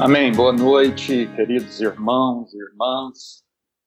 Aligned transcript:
Amém. 0.00 0.32
Boa 0.32 0.52
noite, 0.52 1.28
queridos 1.36 1.80
irmãos 1.80 2.52
e 2.52 2.58
irmãs. 2.58 3.44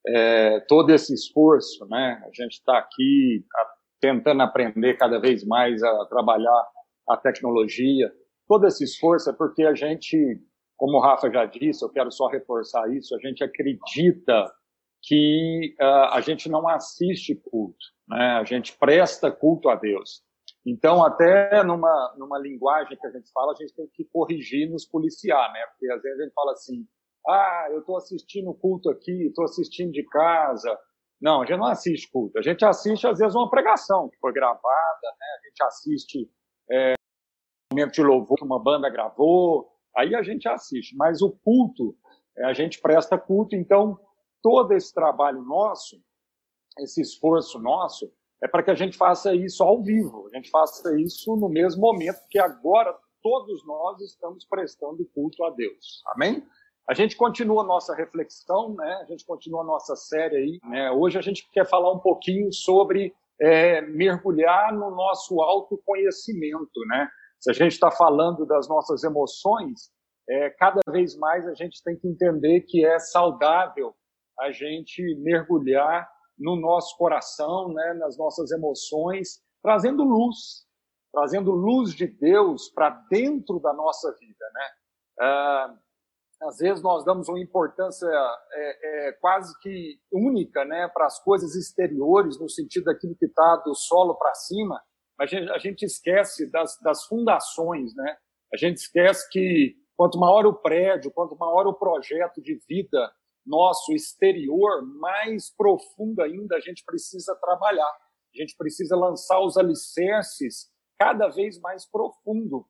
É, 0.08 0.62
todo 0.62 0.90
esse 0.92 1.14
esforço, 1.14 1.86
né? 1.88 2.24
A 2.24 2.30
gente 2.34 2.54
está 2.54 2.78
aqui 2.78 3.44
tentando 4.00 4.42
aprender 4.42 4.98
cada 4.98 5.20
vez 5.20 5.46
mais 5.46 5.84
a 5.84 6.06
trabalhar 6.06 6.66
a 7.10 7.18
tecnologia. 7.18 8.10
Todo 8.48 8.66
esse 8.66 8.86
esforço 8.86 9.30
é 9.30 9.34
porque 9.34 9.64
a 9.64 9.76
gente, 9.76 10.18
como 10.78 10.98
o 10.98 11.02
Rafa 11.02 11.30
já 11.30 11.46
disse, 11.46 11.84
eu 11.84 11.90
quero 11.90 12.10
só 12.10 12.28
reforçar 12.28 12.90
isso, 12.90 13.14
a 13.14 13.20
gente 13.20 13.44
acredita 13.44 14.50
que 15.04 15.76
uh, 15.82 16.14
a 16.14 16.22
gente 16.22 16.48
não 16.48 16.68
assiste 16.70 17.36
culto, 17.36 17.86
né? 18.08 18.38
A 18.40 18.46
gente 18.46 18.78
presta 18.78 19.30
culto 19.30 19.68
a 19.68 19.76
Deus. 19.76 20.22
Então, 20.68 21.02
até 21.02 21.64
numa, 21.64 22.14
numa 22.18 22.38
linguagem 22.38 22.98
que 22.98 23.08
a 23.08 23.12
gente 23.12 23.32
fala, 23.32 23.54
a 23.54 23.56
gente 23.56 23.74
tem 23.74 23.88
que 23.94 24.04
corrigir, 24.04 24.70
nos 24.70 24.86
policiar, 24.86 25.54
né? 25.54 25.66
Porque 25.68 25.90
às 25.90 26.02
vezes 26.02 26.20
a 26.20 26.24
gente 26.26 26.34
fala 26.34 26.52
assim, 26.52 26.86
ah, 27.26 27.68
eu 27.72 27.80
estou 27.80 27.96
assistindo 27.96 28.54
culto 28.54 28.90
aqui, 28.90 29.28
estou 29.28 29.46
assistindo 29.46 29.94
de 29.94 30.04
casa. 30.04 30.78
Não, 31.22 31.42
a 31.42 31.46
gente 31.46 31.58
não 31.58 31.68
assiste 31.68 32.12
culto. 32.12 32.38
A 32.38 32.42
gente 32.42 32.66
assiste, 32.66 33.08
às 33.08 33.18
vezes, 33.18 33.34
uma 33.34 33.50
pregação 33.50 34.10
que 34.10 34.18
foi 34.20 34.34
gravada, 34.34 34.60
né? 34.62 35.28
A 35.40 35.48
gente 35.48 35.64
assiste 35.64 36.30
é, 36.70 36.94
um 37.72 37.76
momento 37.76 37.94
de 37.94 38.04
louvor 38.04 38.38
que 38.38 38.44
uma 38.44 38.62
banda 38.62 38.90
gravou, 38.90 39.72
aí 39.96 40.14
a 40.16 40.22
gente 40.22 40.50
assiste. 40.50 40.98
Mas 40.98 41.22
o 41.22 41.32
culto, 41.46 41.96
é, 42.40 42.44
a 42.44 42.52
gente 42.52 42.82
presta 42.82 43.18
culto, 43.18 43.56
então 43.56 43.98
todo 44.44 44.74
esse 44.74 44.94
trabalho 44.94 45.42
nosso, 45.44 45.96
esse 46.80 47.00
esforço 47.00 47.58
nosso, 47.58 48.12
é 48.44 48.48
para 48.48 48.64
que 48.64 48.72
a 48.72 48.76
gente 48.76 48.98
faça 48.98 49.34
isso 49.34 49.64
ao 49.64 49.84
vivo, 49.84 50.28
a 50.32 50.36
gente 50.36 50.50
faça 50.50 51.00
isso 51.00 51.36
no 51.36 51.50
mesmo 51.50 51.82
momento 51.82 52.20
que 52.30 52.40
agora 52.40 52.96
todos 53.22 53.66
nós 53.66 54.00
estamos 54.02 54.46
prestando 54.46 55.06
culto 55.14 55.44
a 55.44 55.50
Deus. 55.50 56.04
Amém? 56.08 56.44
A 56.88 56.94
gente 56.94 57.18
continua 57.18 57.66
nossa 57.66 57.94
reflexão, 57.94 58.74
né? 58.76 59.00
a 59.02 59.06
gente 59.06 59.26
continua 59.26 59.64
nossa 59.64 59.96
série 59.96 60.38
aí. 60.38 60.60
Né? 60.64 60.90
Hoje 60.92 61.18
a 61.18 61.22
gente 61.22 61.50
quer 61.52 61.68
falar 61.68 61.92
um 61.92 62.00
pouquinho 62.00 62.54
sobre 62.54 63.14
é, 63.42 63.82
mergulhar 63.82 64.72
no 64.72 64.92
nosso 64.92 65.42
autoconhecimento. 65.42 66.80
Né? 66.88 67.10
Se 67.40 67.52
a 67.52 67.54
gente 67.54 67.74
está 67.74 67.92
falando 67.92 68.46
das 68.46 68.70
nossas 68.70 69.04
emoções, 69.04 69.92
é, 70.30 70.50
cada 70.52 70.80
vez 70.90 71.18
mais 71.18 71.46
a 71.48 71.54
gente 71.54 71.84
tem 71.84 71.98
que 71.98 72.08
entender 72.08 72.62
que 72.62 72.86
é 72.86 73.00
saudável 73.00 73.94
a 74.40 74.52
gente 74.52 75.04
mergulhar 75.20 76.08
no 76.38 76.56
nosso 76.56 76.96
coração, 76.98 77.74
né, 77.74 77.94
nas 77.96 78.18
nossas 78.18 78.52
emoções, 78.52 79.42
trazendo 79.62 80.04
luz, 80.04 80.66
trazendo 81.12 81.52
luz 81.52 81.94
de 81.94 82.08
Deus 82.08 82.70
para 82.70 82.90
dentro 83.10 83.60
da 83.60 83.74
nossa 83.74 84.12
vida, 84.20 84.46
né? 84.54 84.70
Ah, 85.20 85.78
às 86.44 86.58
vezes 86.58 86.84
nós 86.84 87.04
damos 87.04 87.28
uma 87.28 87.40
importância 87.40 88.08
é, 88.08 89.08
é, 89.08 89.12
quase 89.14 89.58
que 89.60 90.00
única, 90.12 90.64
né, 90.66 90.88
para 90.94 91.08
as 91.08 91.20
coisas 91.24 91.56
exteriores, 91.56 92.40
no 92.40 92.48
sentido 92.48 92.86
daquilo 92.86 93.16
que 93.16 93.26
está 93.26 93.56
do 93.66 93.74
solo 93.74 94.16
para 94.16 94.34
cima, 94.36 94.80
mas 95.18 95.34
a 95.34 95.36
gente, 95.36 95.52
a 95.52 95.58
gente 95.58 95.84
esquece 95.84 96.50
das, 96.52 96.78
das 96.84 97.06
fundações, 97.06 97.96
né? 97.96 98.18
A 98.54 98.58
gente 98.58 98.78
esquece 98.78 99.28
que 99.30 99.76
quanto 99.96 100.20
maior 100.20 100.46
o 100.46 100.54
prédio, 100.54 101.12
quanto 101.12 101.36
maior 101.36 101.66
o 101.66 101.74
projeto 101.74 102.40
de 102.40 102.60
vida 102.70 103.12
nosso 103.48 103.94
exterior, 103.94 104.86
mais 105.00 105.50
profundo 105.56 106.22
ainda 106.22 106.58
a 106.58 106.60
gente 106.60 106.84
precisa 106.86 107.36
trabalhar. 107.42 107.90
A 108.36 108.38
gente 108.38 108.56
precisa 108.58 108.96
lançar 108.96 109.40
os 109.40 109.58
alicerces 109.58 110.70
cada 111.00 111.30
vez 111.30 111.60
mais 111.60 111.90
profundo 111.90 112.68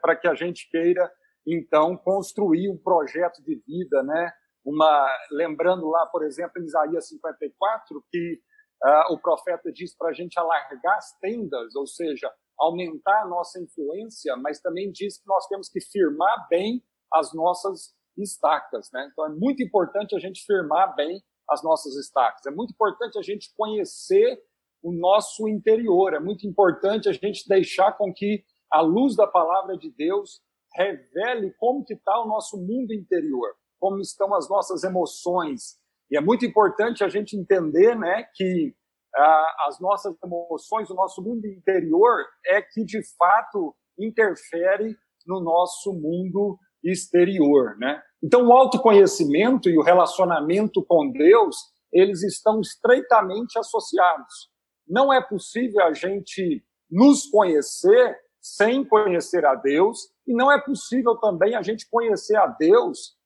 para 0.00 0.16
que 0.16 0.28
a 0.28 0.34
gente 0.34 0.68
queira 0.70 1.10
então 1.46 1.96
construir 1.96 2.70
um 2.70 2.76
projeto 2.76 3.42
de 3.42 3.56
vida, 3.66 4.02
né? 4.02 4.32
Uma 4.64 5.08
lembrando 5.30 5.88
lá, 5.88 6.06
por 6.06 6.24
exemplo, 6.24 6.60
em 6.60 6.66
Isaías 6.66 7.08
54 7.08 8.04
que 8.10 8.40
uh, 8.84 9.12
o 9.12 9.20
profeta 9.20 9.72
diz 9.72 9.96
para 9.96 10.10
a 10.10 10.12
gente 10.12 10.38
alargar 10.38 10.96
as 10.96 11.18
tendas, 11.18 11.74
ou 11.74 11.86
seja, 11.86 12.32
aumentar 12.58 13.22
a 13.22 13.28
nossa 13.28 13.60
influência, 13.60 14.36
mas 14.36 14.60
também 14.60 14.92
diz 14.92 15.18
que 15.18 15.26
nós 15.26 15.46
temos 15.48 15.68
que 15.68 15.80
firmar 15.80 16.46
bem 16.48 16.82
as 17.12 17.32
nossas 17.34 17.92
estacas, 18.18 18.90
né? 18.92 19.08
Então 19.10 19.26
é 19.26 19.30
muito 19.30 19.62
importante 19.62 20.14
a 20.14 20.18
gente 20.18 20.44
firmar 20.44 20.94
bem 20.94 21.22
as 21.48 21.62
nossas 21.62 21.94
estacas. 21.96 22.44
É 22.46 22.50
muito 22.50 22.72
importante 22.72 23.18
a 23.18 23.22
gente 23.22 23.52
conhecer 23.56 24.38
o 24.82 24.92
nosso 24.92 25.48
interior. 25.48 26.14
É 26.14 26.20
muito 26.20 26.46
importante 26.46 27.08
a 27.08 27.12
gente 27.12 27.46
deixar 27.48 27.92
com 27.92 28.12
que 28.12 28.44
a 28.70 28.80
luz 28.80 29.14
da 29.16 29.26
palavra 29.26 29.76
de 29.76 29.90
Deus 29.90 30.40
revele 30.74 31.52
como 31.58 31.84
que 31.84 31.94
está 31.94 32.18
o 32.20 32.26
nosso 32.26 32.56
mundo 32.56 32.92
interior, 32.92 33.54
como 33.78 34.00
estão 34.00 34.34
as 34.34 34.48
nossas 34.48 34.82
emoções. 34.82 35.78
E 36.10 36.16
é 36.16 36.20
muito 36.20 36.44
importante 36.44 37.04
a 37.04 37.08
gente 37.08 37.36
entender, 37.36 37.94
né, 37.96 38.24
que 38.34 38.74
ah, 39.14 39.66
as 39.68 39.78
nossas 39.78 40.16
emoções, 40.24 40.88
o 40.90 40.94
nosso 40.94 41.22
mundo 41.22 41.46
interior 41.46 42.24
é 42.46 42.62
que 42.62 42.84
de 42.84 43.02
fato 43.16 43.74
interfere 43.98 44.96
no 45.26 45.40
nosso 45.40 45.92
mundo 45.92 46.58
exterior, 46.84 47.76
né? 47.78 48.00
Então, 48.22 48.46
o 48.46 48.52
autoconhecimento 48.52 49.68
e 49.68 49.76
o 49.76 49.82
relacionamento 49.82 50.84
com 50.84 51.10
Deus, 51.10 51.56
eles 51.92 52.22
estão 52.22 52.60
estreitamente 52.60 53.58
associados. 53.58 54.50
Não 54.88 55.12
é 55.12 55.20
possível 55.20 55.84
a 55.84 55.92
gente 55.92 56.64
nos 56.90 57.26
conhecer 57.26 58.16
sem 58.40 58.84
conhecer 58.84 59.46
a 59.46 59.54
Deus, 59.54 60.10
e 60.26 60.34
não 60.34 60.50
é 60.50 60.60
possível 60.60 61.16
também 61.16 61.54
a 61.54 61.62
gente 61.62 61.88
conhecer 61.88 62.36
a 62.36 62.48
Deus 62.48 63.16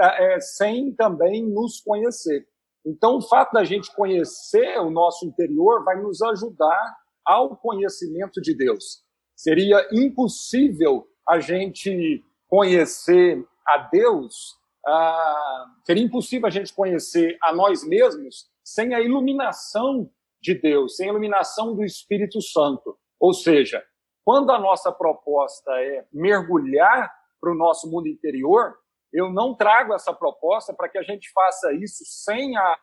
é, 0.00 0.40
sem 0.40 0.94
também 0.94 1.44
nos 1.44 1.80
conhecer. 1.80 2.46
Então, 2.86 3.16
o 3.16 3.22
fato 3.22 3.52
da 3.52 3.64
gente 3.64 3.94
conhecer 3.94 4.78
o 4.78 4.90
nosso 4.90 5.26
interior 5.26 5.84
vai 5.84 6.00
nos 6.00 6.22
ajudar 6.22 6.96
ao 7.24 7.56
conhecimento 7.56 8.40
de 8.40 8.56
Deus. 8.56 9.02
Seria 9.36 9.86
impossível 9.92 11.06
a 11.28 11.40
gente 11.40 12.24
conhecer 12.48 13.46
a 13.66 13.78
Deus, 13.92 14.56
ah, 14.86 15.66
seria 15.84 16.02
impossível 16.02 16.46
a 16.46 16.50
gente 16.50 16.74
conhecer 16.74 17.36
a 17.42 17.52
nós 17.52 17.86
mesmos 17.86 18.48
sem 18.64 18.94
a 18.94 19.00
iluminação 19.00 20.10
de 20.40 20.54
Deus, 20.54 20.96
sem 20.96 21.06
a 21.06 21.10
iluminação 21.10 21.74
do 21.74 21.84
Espírito 21.84 22.40
Santo. 22.40 22.98
Ou 23.20 23.32
seja, 23.34 23.84
quando 24.24 24.50
a 24.50 24.58
nossa 24.58 24.90
proposta 24.92 25.70
é 25.72 26.06
mergulhar 26.12 27.12
para 27.40 27.52
o 27.52 27.56
nosso 27.56 27.90
mundo 27.90 28.08
interior, 28.08 28.76
eu 29.12 29.30
não 29.30 29.54
trago 29.54 29.94
essa 29.94 30.12
proposta 30.12 30.74
para 30.74 30.88
que 30.88 30.98
a 30.98 31.02
gente 31.02 31.30
faça 31.32 31.72
isso 31.72 32.04
sem 32.04 32.56
a 32.56 32.76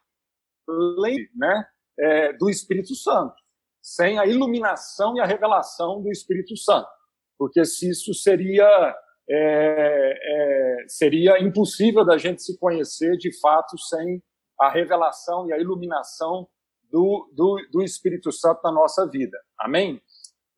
lei 0.98 1.18
né, 1.36 1.66
é, 2.00 2.34
do 2.34 2.50
Espírito 2.50 2.96
Santo, 2.96 3.36
sem 3.82 4.18
a 4.18 4.26
iluminação 4.26 5.16
e 5.16 5.20
a 5.20 5.26
revelação 5.26 6.02
do 6.02 6.10
Espírito 6.10 6.58
Santo. 6.58 6.90
Porque 7.38 7.64
se 7.64 7.90
isso 7.90 8.14
seria 8.14 8.96
é, 9.30 10.82
é, 10.82 10.86
seria 10.88 11.42
impossível 11.42 12.06
da 12.06 12.18
gente 12.18 12.42
se 12.44 12.58
conhecer 12.60 13.18
de 13.18 13.32
fato 13.40 13.78
sem 13.78 14.22
a 14.60 14.70
revelação 14.70 15.48
e 15.48 15.54
a 15.54 15.60
iluminação 15.60 16.48
do, 16.92 17.30
do, 17.34 17.58
do 17.72 17.84
Espírito 17.84 18.32
Santo 18.32 18.62
na 18.64 18.72
nossa 18.72 19.08
vida. 19.10 19.38
Amém? 19.60 20.02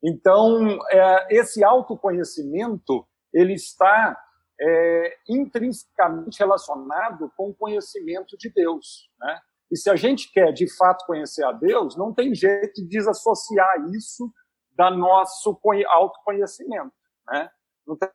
Então, 0.02 0.78
é, 0.90 1.36
esse 1.36 1.64
autoconhecimento, 1.64 3.06
ele 3.32 3.54
está 3.54 4.16
é, 4.60 5.16
intrinsecamente 5.28 6.38
relacionado 6.38 7.32
com 7.36 7.50
o 7.50 7.54
conhecimento 7.54 8.36
de 8.36 8.50
Deus, 8.50 9.10
né? 9.18 9.40
E 9.70 9.76
se 9.76 9.90
a 9.90 9.96
gente 9.96 10.32
quer, 10.32 10.50
de 10.52 10.66
fato, 10.76 11.04
conhecer 11.04 11.44
a 11.44 11.52
Deus, 11.52 11.94
não 11.94 12.14
tem 12.14 12.34
jeito 12.34 12.74
de 12.74 12.88
desassociar 12.88 13.84
isso 13.94 14.32
da 14.74 14.90
nosso 14.90 15.58
autoconhecimento, 15.88 16.92
né? 17.26 17.50
Não 17.86 17.96
tem 17.96 18.08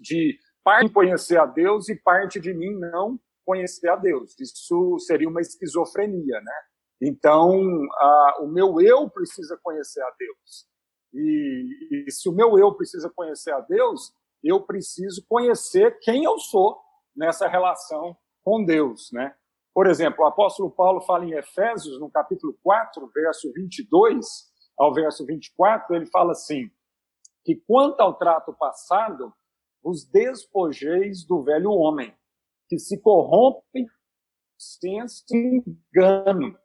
de 0.00 0.38
parte 0.62 0.92
conhecer 0.92 1.38
a 1.38 1.46
Deus 1.46 1.88
e 1.88 1.96
parte 1.96 2.40
de 2.40 2.52
mim 2.52 2.74
não 2.78 3.18
conhecer 3.44 3.88
a 3.88 3.96
Deus. 3.96 4.34
Isso 4.40 4.98
seria 4.98 5.28
uma 5.28 5.40
esquizofrenia, 5.40 6.40
né? 6.40 6.52
Então, 7.00 7.62
a, 7.94 8.38
o 8.40 8.48
meu 8.48 8.80
eu 8.80 9.08
precisa 9.08 9.58
conhecer 9.62 10.02
a 10.02 10.10
Deus. 10.18 10.66
E, 11.14 12.06
e, 12.06 12.10
se 12.10 12.28
o 12.28 12.32
meu 12.32 12.58
eu 12.58 12.74
precisa 12.74 13.10
conhecer 13.14 13.52
a 13.52 13.60
Deus, 13.60 14.12
eu 14.42 14.60
preciso 14.60 15.24
conhecer 15.28 15.98
quem 16.00 16.24
eu 16.24 16.38
sou 16.38 16.78
nessa 17.14 17.46
relação 17.46 18.16
com 18.42 18.64
Deus, 18.64 19.10
né? 19.12 19.34
Por 19.72 19.86
exemplo, 19.86 20.24
o 20.24 20.26
apóstolo 20.26 20.70
Paulo 20.70 21.02
fala 21.02 21.24
em 21.24 21.32
Efésios, 21.32 22.00
no 22.00 22.10
capítulo 22.10 22.56
4, 22.62 23.10
verso 23.14 23.52
22 23.52 24.26
ao 24.78 24.92
verso 24.92 25.24
24, 25.24 25.94
ele 25.94 26.06
fala 26.06 26.32
assim: 26.32 26.70
que 27.44 27.54
quanto 27.54 28.00
ao 28.00 28.14
trato 28.14 28.52
passado, 28.54 29.32
vos 29.86 30.04
despojeis 30.04 31.24
do 31.24 31.44
velho 31.44 31.70
homem, 31.70 32.12
que 32.68 32.76
se 32.76 33.00
corrompe 33.00 33.86
sem 34.58 34.98
engano, 35.32 36.58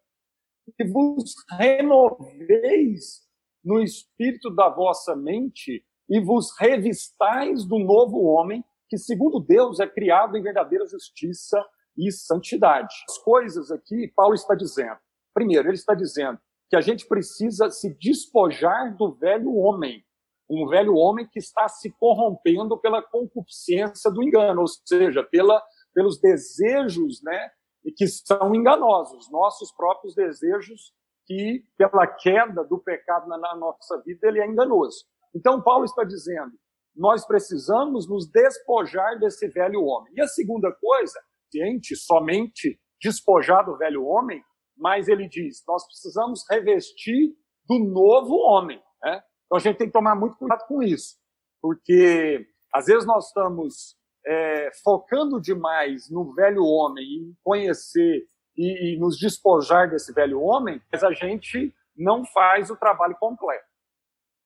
e 0.79 0.83
vos 0.87 1.35
renoveis 1.51 3.21
no 3.63 3.79
espírito 3.79 4.49
da 4.49 4.69
vossa 4.69 5.15
mente 5.15 5.85
e 6.09 6.19
vos 6.19 6.57
revistais 6.57 7.63
do 7.63 7.77
novo 7.77 8.23
homem 8.23 8.65
que, 8.89 8.97
segundo 8.97 9.39
Deus, 9.39 9.79
é 9.79 9.87
criado 9.87 10.35
em 10.35 10.41
verdadeira 10.41 10.87
justiça 10.87 11.63
e 11.95 12.11
santidade. 12.11 12.95
As 13.07 13.19
coisas 13.19 13.69
aqui, 13.69 14.11
Paulo 14.15 14.33
está 14.33 14.55
dizendo. 14.55 14.97
Primeiro, 15.31 15.67
ele 15.67 15.75
está 15.75 15.93
dizendo 15.93 16.39
que 16.71 16.75
a 16.75 16.81
gente 16.81 17.07
precisa 17.07 17.69
se 17.69 17.93
despojar 17.99 18.97
do 18.97 19.11
velho 19.11 19.55
homem, 19.57 20.03
um 20.51 20.67
velho 20.67 20.93
homem 20.95 21.27
que 21.31 21.39
está 21.39 21.67
se 21.69 21.89
corrompendo 21.97 22.77
pela 22.79 23.01
concupiscência 23.01 24.11
do 24.11 24.21
engano, 24.21 24.61
ou 24.61 24.67
seja, 24.67 25.23
pela, 25.23 25.63
pelos 25.93 26.19
desejos, 26.19 27.21
né, 27.23 27.49
que 27.95 28.05
são 28.07 28.53
enganosos, 28.53 29.31
nossos 29.31 29.71
próprios 29.71 30.13
desejos 30.13 30.93
que 31.25 31.63
pela 31.77 32.05
queda 32.05 32.63
do 32.65 32.77
pecado 32.79 33.27
na, 33.27 33.37
na 33.37 33.55
nossa 33.55 34.01
vida 34.01 34.27
ele 34.27 34.41
é 34.41 34.47
enganoso. 34.47 35.05
Então 35.33 35.61
Paulo 35.61 35.85
está 35.85 36.03
dizendo, 36.03 36.51
nós 36.95 37.25
precisamos 37.25 38.07
nos 38.07 38.29
despojar 38.29 39.17
desse 39.19 39.47
velho 39.47 39.81
homem. 39.83 40.13
E 40.15 40.21
a 40.21 40.27
segunda 40.27 40.71
coisa, 40.73 41.19
gente, 41.53 41.95
somente 41.95 42.77
despojar 43.01 43.65
do 43.65 43.77
velho 43.77 44.05
homem, 44.05 44.43
mas 44.77 45.07
ele 45.07 45.27
diz, 45.27 45.63
nós 45.67 45.85
precisamos 45.85 46.43
revestir 46.49 47.33
do 47.67 47.79
novo 47.79 48.35
homem. 48.35 48.81
Né? 49.01 49.23
Então 49.51 49.57
a 49.57 49.59
gente 49.59 49.77
tem 49.77 49.87
que 49.87 49.93
tomar 49.93 50.15
muito 50.15 50.37
cuidado 50.37 50.65
com 50.65 50.81
isso, 50.81 51.17
porque 51.61 52.47
às 52.73 52.85
vezes 52.85 53.05
nós 53.05 53.27
estamos 53.27 53.97
é, 54.25 54.69
focando 54.81 55.41
demais 55.41 56.09
no 56.09 56.33
velho 56.33 56.63
homem, 56.63 57.03
em 57.05 57.35
conhecer 57.43 58.23
e, 58.55 58.95
e 58.95 58.97
nos 58.97 59.17
despojar 59.17 59.89
desse 59.89 60.13
velho 60.13 60.39
homem, 60.39 60.81
mas 60.89 61.03
a 61.03 61.11
gente 61.11 61.75
não 61.97 62.23
faz 62.23 62.69
o 62.69 62.77
trabalho 62.77 63.17
completo. 63.19 63.65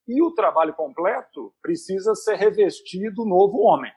E 0.08 0.20
o 0.20 0.34
trabalho 0.34 0.74
completo 0.74 1.54
precisa 1.62 2.16
ser 2.16 2.34
revestido 2.34 3.14
do 3.14 3.24
novo 3.24 3.60
homem. 3.60 3.92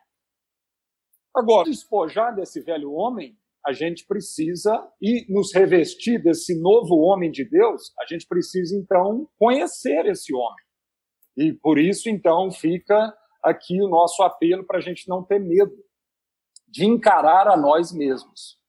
Agora, 1.36 1.64
despojar 1.68 2.36
desse 2.36 2.62
velho 2.62 2.92
homem, 2.92 3.36
a 3.66 3.74
gente 3.74 4.06
precisa, 4.06 4.88
e 5.02 5.26
nos 5.34 5.56
revestir 5.56 6.22
desse 6.22 6.60
novo 6.62 7.00
homem 7.00 7.32
de 7.32 7.50
Deus, 7.50 7.92
a 8.00 8.06
gente 8.06 8.28
precisa 8.28 8.78
então 8.78 9.28
conhecer 9.40 10.06
esse 10.06 10.36
homem. 10.36 10.69
E 11.40 11.54
por 11.54 11.80
isso, 11.80 12.10
então, 12.10 12.52
fica 12.52 13.18
aqui 13.42 13.82
o 13.82 13.88
nosso 13.88 14.22
apelo 14.24 14.66
para 14.66 14.80
a 14.80 14.82
gente 14.82 15.08
não 15.08 15.24
ter 15.24 15.40
medo 15.40 15.74
de 16.68 16.86
encarar 16.86 17.48
a 17.48 17.56
nós 17.56 17.94
mesmos. 17.94 18.60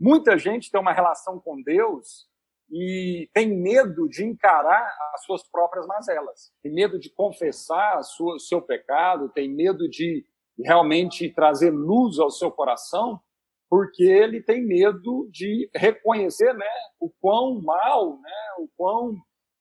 Muita 0.00 0.38
gente 0.38 0.70
tem 0.70 0.80
uma 0.80 0.94
relação 0.94 1.38
com 1.38 1.62
Deus 1.62 2.26
e 2.70 3.28
tem 3.34 3.54
medo 3.54 4.08
de 4.08 4.24
encarar 4.24 4.96
as 5.14 5.24
suas 5.26 5.46
próprias 5.50 5.86
mazelas, 5.86 6.50
tem 6.62 6.72
medo 6.72 6.98
de 6.98 7.10
confessar 7.10 8.00
o 8.00 8.38
seu 8.38 8.62
pecado, 8.62 9.28
tem 9.28 9.54
medo 9.54 9.86
de 9.86 10.24
realmente 10.58 11.28
trazer 11.34 11.70
luz 11.70 12.18
ao 12.18 12.30
seu 12.30 12.50
coração, 12.50 13.20
porque 13.68 14.04
ele 14.04 14.42
tem 14.42 14.66
medo 14.66 15.28
de 15.30 15.68
reconhecer 15.74 16.54
né, 16.54 16.66
o 16.98 17.10
quão 17.20 17.60
mal, 17.60 18.18
né, 18.20 18.54
o 18.58 18.68
quão 18.74 19.14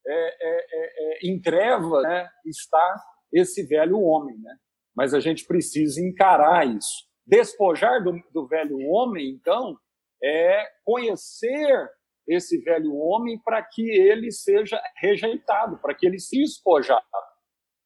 é, 0.07 0.13
é, 0.13 0.65
é, 0.71 1.25
é 1.25 1.27
em 1.27 1.41
treva 1.41 2.01
né, 2.01 2.29
está 2.45 2.95
esse 3.31 3.65
velho 3.65 3.99
homem. 3.99 4.37
Né? 4.39 4.55
Mas 4.95 5.13
a 5.13 5.19
gente 5.19 5.45
precisa 5.45 6.01
encarar 6.01 6.67
isso. 6.67 7.05
Despojar 7.25 8.03
do, 8.03 8.13
do 8.31 8.47
velho 8.47 8.77
homem, 8.87 9.29
então, 9.31 9.75
é 10.23 10.65
conhecer 10.83 11.89
esse 12.27 12.59
velho 12.59 12.95
homem 12.95 13.39
para 13.43 13.61
que 13.63 13.81
ele 13.81 14.31
seja 14.31 14.81
rejeitado, 14.97 15.77
para 15.79 15.93
que 15.93 16.05
ele 16.05 16.19
se 16.19 16.41
espojado. 16.41 17.03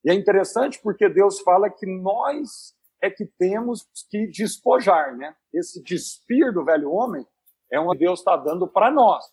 E 0.06 0.12
é 0.12 0.13
interessante 0.13 0.80
porque 0.81 1.10
Deus 1.10 1.42
fala 1.42 1.69
que 1.69 1.86
nós 1.86 2.74
é 3.01 3.10
que 3.10 3.25
temos 3.38 3.86
que 4.10 4.27
despojar, 4.27 5.16
né? 5.16 5.33
Esse 5.54 5.81
despir 5.83 6.54
do 6.54 6.66
velho 6.66 6.92
homem 6.92 7.25
é 7.71 7.80
que 7.80 7.98
Deus 7.98 8.19
está 8.19 8.36
dando 8.36 8.68
para 8.68 8.92
nós. 8.92 9.24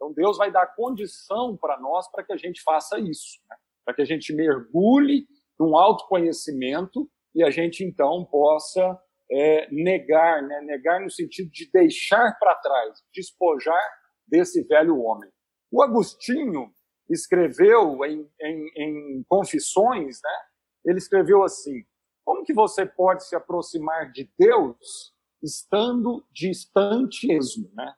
Então 0.00 0.14
Deus 0.14 0.38
vai 0.38 0.50
dar 0.50 0.74
condição 0.74 1.58
para 1.58 1.78
nós 1.78 2.10
para 2.10 2.24
que 2.24 2.32
a 2.32 2.36
gente 2.36 2.62
faça 2.62 2.98
isso, 2.98 3.38
né? 3.50 3.56
para 3.84 3.94
que 3.94 4.00
a 4.00 4.06
gente 4.06 4.32
mergulhe 4.32 5.26
num 5.58 5.76
autoconhecimento 5.76 7.06
e 7.34 7.44
a 7.44 7.50
gente 7.50 7.84
então 7.84 8.24
possa 8.24 8.98
é, 9.30 9.68
negar, 9.70 10.42
né? 10.42 10.62
negar 10.62 11.02
no 11.02 11.10
sentido 11.10 11.50
de 11.50 11.70
deixar 11.70 12.34
para 12.38 12.54
trás, 12.56 12.98
despojar 13.12 13.82
desse 14.26 14.62
velho 14.66 14.98
homem. 15.02 15.30
O 15.70 15.82
Agostinho 15.82 16.72
escreveu 17.10 18.02
em, 18.06 18.26
em, 18.40 18.72
em 18.76 19.24
Confissões, 19.28 20.18
né? 20.24 20.38
ele 20.86 20.96
escreveu 20.96 21.42
assim: 21.42 21.84
como 22.24 22.42
que 22.42 22.54
você 22.54 22.86
pode 22.86 23.28
se 23.28 23.36
aproximar 23.36 24.10
de 24.12 24.32
Deus 24.38 25.14
estando 25.42 26.24
distante 26.32 27.26
mesmo, 27.26 27.70
né? 27.74 27.94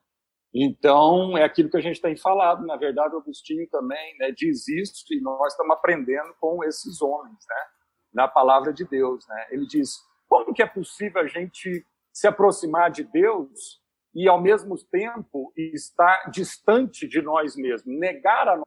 Então, 0.53 1.35
é 1.35 1.43
aquilo 1.43 1.69
que 1.69 1.77
a 1.77 1.81
gente 1.81 1.99
tem 1.99 2.15
falado, 2.15 2.63
na 2.65 2.75
verdade, 2.75 3.15
Agostinho 3.15 3.67
também 3.69 4.15
né, 4.19 4.31
diz 4.31 4.67
isso, 4.67 5.03
e 5.11 5.19
nós 5.19 5.51
estamos 5.53 5.75
aprendendo 5.75 6.31
com 6.39 6.63
esses 6.63 7.01
homens, 7.01 7.39
né, 7.49 7.65
na 8.13 8.27
palavra 8.27 8.71
de 8.71 8.85
Deus. 8.85 9.25
Né? 9.27 9.47
Ele 9.49 9.65
diz: 9.65 9.97
como 10.29 10.53
que 10.53 10.61
é 10.61 10.67
possível 10.67 11.21
a 11.21 11.27
gente 11.27 11.83
se 12.13 12.27
aproximar 12.27 12.91
de 12.91 13.03
Deus 13.03 13.81
e, 14.13 14.27
ao 14.27 14.39
mesmo 14.39 14.75
tempo, 14.91 15.51
estar 15.57 16.29
distante 16.29 17.07
de 17.07 17.19
nós 17.23 17.55
mesmos, 17.55 17.97
negar 17.99 18.47
a 18.47 18.57
nós? 18.57 18.63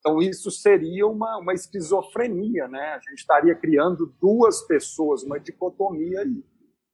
Então, 0.00 0.20
isso 0.20 0.50
seria 0.50 1.06
uma, 1.06 1.38
uma 1.38 1.54
esquizofrenia, 1.54 2.66
né? 2.66 2.94
A 2.94 2.98
gente 2.98 3.18
estaria 3.18 3.54
criando 3.54 4.12
duas 4.20 4.66
pessoas, 4.66 5.22
uma 5.22 5.38
dicotomia 5.38 6.22
aí. 6.22 6.44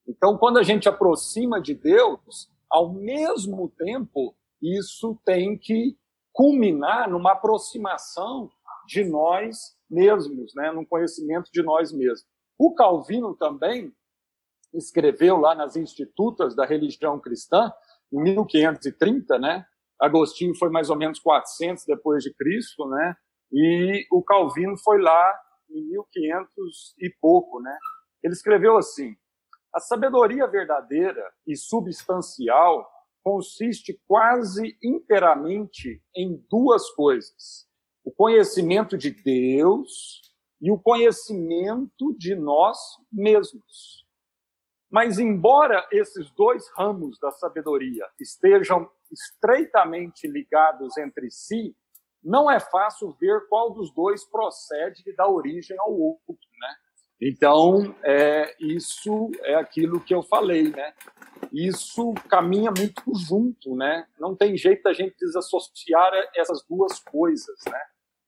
Então, 0.06 0.36
quando 0.36 0.58
a 0.58 0.62
gente 0.62 0.86
aproxima 0.86 1.58
de 1.58 1.72
Deus, 1.72 2.50
ao 2.70 2.92
mesmo 2.92 3.70
tempo, 3.70 4.34
isso 4.62 5.18
tem 5.24 5.58
que 5.58 5.96
culminar 6.32 7.10
numa 7.10 7.32
aproximação 7.32 8.50
de 8.86 9.04
nós 9.04 9.76
mesmos, 9.90 10.52
né? 10.54 10.70
num 10.72 10.84
conhecimento 10.84 11.50
de 11.52 11.62
nós 11.62 11.92
mesmos. 11.92 12.24
O 12.58 12.74
Calvino 12.74 13.36
também 13.36 13.92
escreveu 14.74 15.36
lá 15.36 15.54
nas 15.54 15.76
Institutas 15.76 16.54
da 16.54 16.66
Religião 16.66 17.18
Cristã, 17.18 17.72
em 18.12 18.22
1530, 18.22 19.38
né? 19.38 19.64
Agostinho 20.00 20.54
foi 20.56 20.70
mais 20.70 20.90
ou 20.90 20.96
menos 20.96 21.18
400 21.18 21.84
depois 21.86 22.22
de 22.22 22.32
Cristo, 22.34 22.86
né? 22.88 23.14
E 23.52 24.06
o 24.12 24.22
Calvino 24.22 24.76
foi 24.78 25.00
lá 25.00 25.34
em 25.70 25.82
1500 25.88 26.94
e 27.00 27.10
pouco, 27.20 27.60
né? 27.60 27.76
Ele 28.22 28.32
escreveu 28.32 28.76
assim: 28.76 29.14
A 29.78 29.80
sabedoria 29.80 30.44
verdadeira 30.48 31.32
e 31.46 31.56
substancial 31.56 32.84
consiste 33.22 33.96
quase 34.08 34.76
inteiramente 34.82 36.02
em 36.16 36.44
duas 36.50 36.90
coisas: 36.90 37.64
o 38.02 38.10
conhecimento 38.10 38.98
de 38.98 39.12
Deus 39.12 40.20
e 40.60 40.72
o 40.72 40.80
conhecimento 40.80 42.12
de 42.18 42.34
nós 42.34 42.76
mesmos. 43.12 44.04
Mas, 44.90 45.20
embora 45.20 45.86
esses 45.92 46.28
dois 46.32 46.68
ramos 46.76 47.16
da 47.20 47.30
sabedoria 47.30 48.04
estejam 48.18 48.90
estreitamente 49.12 50.26
ligados 50.26 50.96
entre 50.96 51.30
si, 51.30 51.76
não 52.20 52.50
é 52.50 52.58
fácil 52.58 53.12
ver 53.20 53.46
qual 53.48 53.72
dos 53.72 53.94
dois 53.94 54.24
procede 54.24 55.04
e 55.06 55.14
dá 55.14 55.28
origem 55.28 55.76
ao 55.78 55.92
outro, 55.92 56.34
né? 56.60 56.74
Então, 57.20 57.94
é, 58.04 58.54
isso 58.60 59.30
é 59.42 59.56
aquilo 59.56 60.00
que 60.00 60.14
eu 60.14 60.22
falei, 60.22 60.70
né? 60.70 60.94
Isso 61.52 62.14
caminha 62.28 62.70
muito 62.70 63.02
junto, 63.14 63.74
né? 63.74 64.06
Não 64.18 64.36
tem 64.36 64.56
jeito 64.56 64.82
da 64.82 64.92
gente 64.92 65.16
desassociar 65.18 66.12
essas 66.36 66.64
duas 66.68 67.00
coisas, 67.00 67.58
né? 67.66 67.80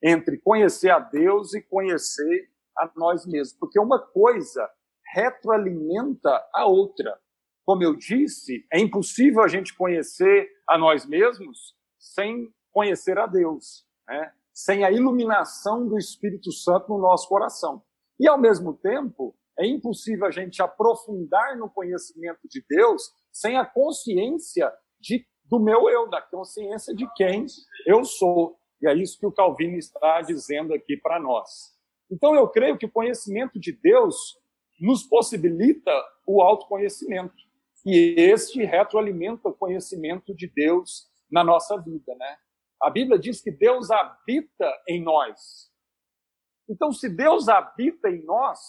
Entre 0.03 0.39
conhecer 0.39 0.91
a 0.91 0.99
Deus 0.99 1.55
e 1.55 1.63
conhecer 1.63 2.51
a 2.77 2.91
nós 2.97 3.27
mesmos. 3.27 3.57
Porque 3.59 3.79
uma 3.79 3.99
coisa 3.99 4.69
retroalimenta 5.15 6.45
a 6.53 6.67
outra. 6.67 7.17
Como 7.65 7.85
eu 7.85 7.95
disse, 7.95 8.67
é 8.73 8.81
impossível 8.81 9.43
a 9.43 9.49
gente 9.49 9.77
conhecer 9.77 10.49
a 10.69 10.77
nós 10.77 11.07
mesmos 11.07 11.77
sem 11.99 12.53
conhecer 12.73 13.19
a 13.19 13.27
Deus, 13.27 13.87
né? 14.09 14.33
sem 14.53 14.85
a 14.85 14.91
iluminação 14.91 15.87
do 15.87 15.97
Espírito 15.97 16.51
Santo 16.51 16.89
no 16.89 16.99
nosso 16.99 17.29
coração. 17.29 17.85
E, 18.21 18.29
ao 18.29 18.39
mesmo 18.39 18.75
tempo, 18.75 19.35
é 19.59 19.67
impossível 19.67 20.27
a 20.27 20.31
gente 20.31 20.61
aprofundar 20.61 21.57
no 21.57 21.71
conhecimento 21.71 22.41
de 22.45 22.63
Deus 22.69 23.03
sem 23.33 23.57
a 23.57 23.65
consciência 23.65 24.71
de, 25.01 25.27
do 25.47 25.59
meu 25.59 25.89
eu, 25.89 26.07
da 26.09 26.21
consciência 26.21 26.95
de 26.95 27.11
quem 27.15 27.47
eu 27.87 28.05
sou. 28.05 28.59
E 28.83 28.87
é 28.87 28.95
isso 28.95 29.19
que 29.19 29.27
o 29.27 29.33
Calvino 29.33 29.79
está 29.79 30.21
dizendo 30.21 30.75
aqui 30.75 30.99
para 30.99 31.19
nós. 31.19 31.75
Então, 32.11 32.35
eu 32.35 32.47
creio 32.47 32.77
que 32.77 32.85
o 32.85 32.93
conhecimento 32.93 33.59
de 33.59 33.73
Deus 33.73 34.37
nos 34.79 35.03
possibilita 35.03 35.91
o 36.27 36.43
autoconhecimento. 36.43 37.35
E 37.87 38.15
este 38.19 38.63
retroalimenta 38.65 39.49
o 39.49 39.55
conhecimento 39.55 40.35
de 40.35 40.47
Deus 40.47 41.09
na 41.31 41.43
nossa 41.43 41.79
vida, 41.79 42.15
né? 42.17 42.37
A 42.83 42.91
Bíblia 42.91 43.19
diz 43.19 43.41
que 43.41 43.51
Deus 43.51 43.91
habita 43.91 44.71
em 44.87 45.03
nós. 45.03 45.70
Então, 46.71 46.93
se 46.93 47.09
Deus 47.09 47.49
habita 47.49 48.09
em 48.09 48.25
nós, 48.25 48.61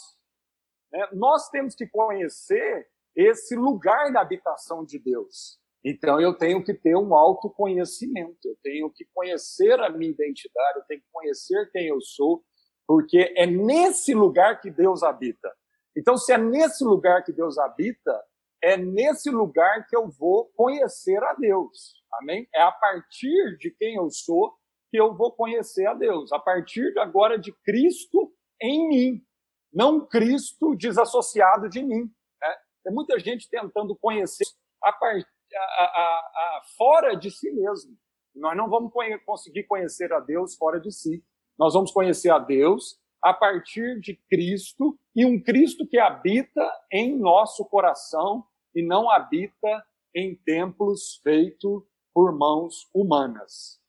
né, 0.92 1.08
nós 1.14 1.50
temos 1.50 1.76
que 1.76 1.88
conhecer 1.88 2.88
esse 3.16 3.56
lugar 3.56 4.12
da 4.12 4.22
habitação 4.22 4.84
de 4.84 4.98
Deus. 5.00 5.62
Então 5.84 6.22
eu 6.22 6.38
tenho 6.38 6.64
que 6.64 6.74
ter 6.74 6.96
um 6.96 7.16
autoconhecimento, 7.16 8.38
eu 8.46 8.56
tenho 8.62 8.90
que 8.92 9.06
conhecer 9.14 9.80
a 9.80 9.90
minha 9.90 10.12
identidade, 10.12 10.80
eu 10.80 10.86
tenho 10.86 11.02
que 11.02 11.08
conhecer 11.12 11.70
quem 11.72 11.88
eu 11.88 12.00
sou, 12.00 12.44
porque 12.88 13.34
é 13.36 13.48
nesse 13.48 14.14
lugar 14.14 14.62
que 14.62 14.70
Deus 14.70 15.02
habita. 15.02 15.52
Então, 15.98 16.18
se 16.18 16.32
é 16.32 16.38
nesse 16.38 16.84
lugar 16.84 17.24
que 17.24 17.34
Deus 17.34 17.58
habita, 17.58 18.24
é 18.62 18.78
nesse 18.78 19.30
lugar 19.30 19.88
que 19.88 19.96
eu 19.96 20.08
vou 20.10 20.52
conhecer 20.56 21.22
a 21.24 21.34
Deus. 21.34 22.02
Amém? 22.14 22.48
É 22.54 22.62
a 22.62 22.72
partir 22.72 23.58
de 23.58 23.72
quem 23.72 23.96
eu 23.96 24.10
sou 24.10 24.54
que 24.92 25.00
eu 25.00 25.16
vou 25.16 25.32
conhecer 25.32 25.88
a 25.88 25.94
Deus. 25.94 26.32
A 26.34 26.38
partir 26.38 26.94
agora 27.00 27.40
de 27.40 27.54
Cristo 27.64 28.32
em 28.62 28.90
mim, 28.90 29.26
não 29.74 30.06
Cristo 30.06 30.76
desassociado 30.76 31.70
de 31.70 31.82
mim. 31.82 32.02
Né? 32.42 32.56
Tem 32.84 32.94
muita 32.94 33.18
gente 33.18 33.50
tentando 33.50 33.96
conhecer 33.96 34.46
a, 34.84 34.92
part... 34.92 35.26
a, 35.56 35.84
a, 35.84 35.88
a 35.88 36.62
fora 36.78 37.16
de 37.16 37.32
si 37.32 37.50
mesmo. 37.52 37.98
Nós 38.36 38.56
não 38.56 38.70
vamos 38.70 38.92
conseguir 39.26 39.64
conhecer 39.64 40.12
a 40.12 40.20
Deus 40.20 40.56
fora 40.56 40.80
de 40.80 40.92
si. 40.92 41.24
Nós 41.58 41.74
vamos 41.74 41.92
conhecer 41.92 42.30
a 42.30 42.40
Deus 42.40 43.00
a 43.24 43.34
partir 43.34 44.00
de 44.00 44.16
Cristo 44.30 44.98
e 45.16 45.26
um 45.26 45.42
Cristo 45.42 45.88
que 45.88 46.00
habita 46.00 46.70
em 46.92 47.18
nosso 47.18 47.64
coração 47.66 48.44
e 48.76 48.86
não 48.86 49.10
habita 49.10 49.86
em 50.16 50.36
templos 50.36 51.22
feitos 51.24 51.84
por 52.14 52.38
mãos 52.38 52.90
humanas. 52.94 53.81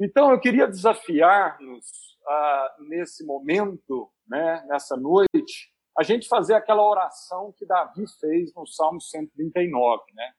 Então, 0.00 0.30
eu 0.30 0.38
queria 0.38 0.66
desafiar-nos 0.66 2.08
nesse 2.80 3.24
momento, 3.24 4.10
né, 4.28 4.64
nessa 4.68 4.96
noite, 4.96 5.72
a 5.98 6.02
gente 6.02 6.28
fazer 6.28 6.54
aquela 6.54 6.88
oração 6.88 7.52
que 7.56 7.66
Davi 7.66 8.04
fez 8.20 8.54
no 8.54 8.66
Salmo 8.66 9.00
139. 9.00 10.02
Né? 10.14 10.32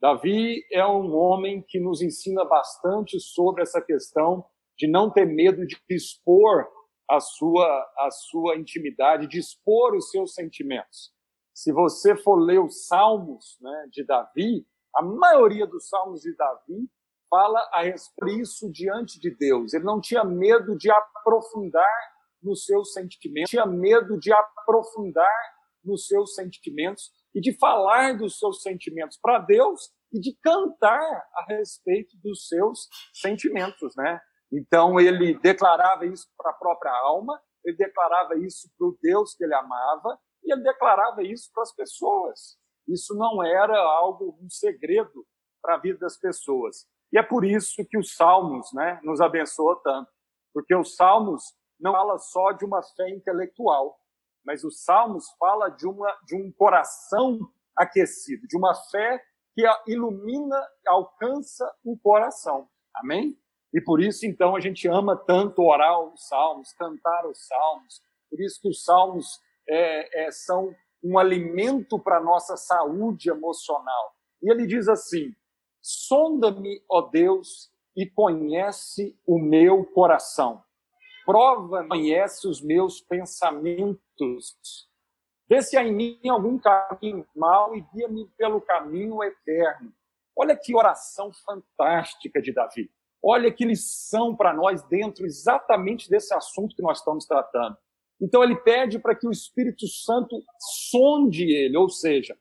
Davi 0.00 0.64
é 0.72 0.84
um 0.84 1.14
homem 1.14 1.62
que 1.66 1.78
nos 1.78 2.02
ensina 2.02 2.44
bastante 2.44 3.20
sobre 3.20 3.62
essa 3.62 3.80
questão 3.80 4.44
de 4.76 4.88
não 4.88 5.10
ter 5.10 5.26
medo 5.26 5.64
de 5.64 5.76
expor 5.88 6.66
a 7.08 7.20
sua, 7.20 7.66
a 7.98 8.10
sua 8.10 8.56
intimidade, 8.56 9.28
de 9.28 9.38
expor 9.38 9.94
os 9.94 10.10
seus 10.10 10.34
sentimentos. 10.34 11.12
Se 11.54 11.72
você 11.72 12.16
for 12.16 12.34
ler 12.34 12.58
os 12.58 12.86
salmos 12.86 13.56
né, 13.60 13.86
de 13.92 14.04
Davi, 14.04 14.66
a 14.96 15.02
maioria 15.02 15.66
dos 15.66 15.88
salmos 15.88 16.22
de 16.22 16.34
Davi 16.34 16.90
fala 17.28 17.58
a 17.72 17.82
respeito 17.82 18.14
disso 18.44 18.70
diante 18.70 19.20
de 19.20 19.30
Deus. 19.30 19.74
Ele 19.74 19.84
não 19.84 20.00
tinha 20.00 20.24
medo 20.24 20.76
de 20.76 20.90
aprofundar 20.90 22.14
nos 22.42 22.64
seus 22.64 22.92
sentimentos, 22.92 23.50
tinha 23.50 23.66
medo 23.66 24.18
de 24.18 24.32
aprofundar 24.32 25.54
nos 25.82 26.06
seus 26.06 26.34
sentimentos 26.34 27.10
e 27.34 27.40
de 27.40 27.56
falar 27.58 28.16
dos 28.16 28.38
seus 28.38 28.62
sentimentos 28.62 29.18
para 29.20 29.38
Deus 29.38 29.90
e 30.12 30.20
de 30.20 30.36
cantar 30.42 31.00
a 31.00 31.44
respeito 31.48 32.16
dos 32.22 32.46
seus 32.46 32.88
sentimentos, 33.12 33.94
né? 33.96 34.20
Então 34.52 35.00
ele 35.00 35.38
declarava 35.40 36.06
isso 36.06 36.28
para 36.36 36.50
a 36.50 36.54
própria 36.54 36.92
alma, 36.92 37.40
ele 37.64 37.76
declarava 37.76 38.38
isso 38.38 38.70
para 38.78 38.86
o 38.86 38.98
Deus 39.02 39.34
que 39.34 39.44
ele 39.44 39.54
amava 39.54 40.18
e 40.44 40.52
ele 40.52 40.62
declarava 40.62 41.22
isso 41.22 41.50
para 41.52 41.62
as 41.62 41.74
pessoas. 41.74 42.56
Isso 42.86 43.14
não 43.14 43.42
era 43.42 43.78
algo 43.78 44.38
um 44.40 44.48
segredo 44.48 45.26
para 45.62 45.74
a 45.74 45.78
vida 45.78 45.98
das 45.98 46.18
pessoas. 46.18 46.86
E 47.14 47.18
é 47.18 47.22
por 47.22 47.44
isso 47.44 47.86
que 47.88 47.96
os 47.96 48.16
Salmos, 48.16 48.72
né, 48.72 48.98
nos 49.04 49.20
abençoam 49.20 49.80
tanto, 49.84 50.10
porque 50.52 50.74
os 50.74 50.96
Salmos 50.96 51.44
não 51.78 51.92
fala 51.92 52.18
só 52.18 52.50
de 52.50 52.64
uma 52.64 52.82
fé 52.82 53.08
intelectual, 53.08 53.96
mas 54.44 54.64
os 54.64 54.82
Salmos 54.82 55.30
fala 55.38 55.68
de 55.68 55.86
uma 55.86 56.12
de 56.26 56.34
um 56.34 56.50
coração 56.50 57.38
aquecido, 57.76 58.48
de 58.48 58.56
uma 58.56 58.74
fé 58.90 59.22
que 59.54 59.62
ilumina, 59.86 60.60
alcança 60.88 61.72
o 61.84 61.96
coração. 61.96 62.68
Amém? 62.96 63.38
E 63.72 63.80
por 63.80 64.00
isso, 64.00 64.26
então, 64.26 64.56
a 64.56 64.60
gente 64.60 64.86
ama 64.88 65.16
tanto 65.16 65.62
orar 65.62 66.00
os 66.00 66.28
salmos, 66.28 66.72
cantar 66.72 67.26
os 67.26 67.46
salmos. 67.46 68.00
Por 68.30 68.40
isso 68.40 68.60
que 68.60 68.68
os 68.68 68.84
salmos 68.84 69.40
é, 69.68 70.26
é, 70.26 70.30
são 70.32 70.74
um 71.02 71.18
alimento 71.18 71.98
para 71.98 72.18
a 72.18 72.22
nossa 72.22 72.56
saúde 72.56 73.30
emocional. 73.30 74.12
E 74.42 74.50
ele 74.50 74.66
diz 74.66 74.88
assim: 74.88 75.32
sonda-me, 75.84 76.82
ó 76.88 77.02
Deus, 77.02 77.70
e 77.94 78.06
conhece 78.06 79.14
o 79.26 79.38
meu 79.38 79.84
coração. 79.84 80.62
Prova, 81.26 81.86
conhece 81.86 82.48
os 82.48 82.62
meus 82.62 83.02
pensamentos. 83.02 84.88
Vê 85.46 85.60
se 85.60 85.76
há 85.76 85.84
em 85.84 85.92
mim 85.92 86.28
algum 86.28 86.58
caminho 86.58 87.26
mal 87.36 87.76
e 87.76 87.82
guia-me 87.94 88.26
pelo 88.36 88.62
caminho 88.62 89.22
eterno. 89.22 89.92
Olha 90.34 90.56
que 90.56 90.74
oração 90.74 91.30
fantástica 91.44 92.40
de 92.40 92.52
Davi. 92.52 92.90
Olha 93.22 93.52
que 93.52 93.64
lição 93.64 94.34
para 94.34 94.54
nós 94.54 94.82
dentro 94.84 95.26
exatamente 95.26 96.08
desse 96.08 96.34
assunto 96.34 96.74
que 96.74 96.82
nós 96.82 96.98
estamos 96.98 97.26
tratando. 97.26 97.76
Então 98.20 98.42
ele 98.42 98.56
pede 98.56 98.98
para 98.98 99.14
que 99.14 99.26
o 99.26 99.30
Espírito 99.30 99.86
Santo 99.86 100.42
sonde 100.90 101.44
ele, 101.44 101.76
ou 101.76 101.88
seja, 101.88 102.36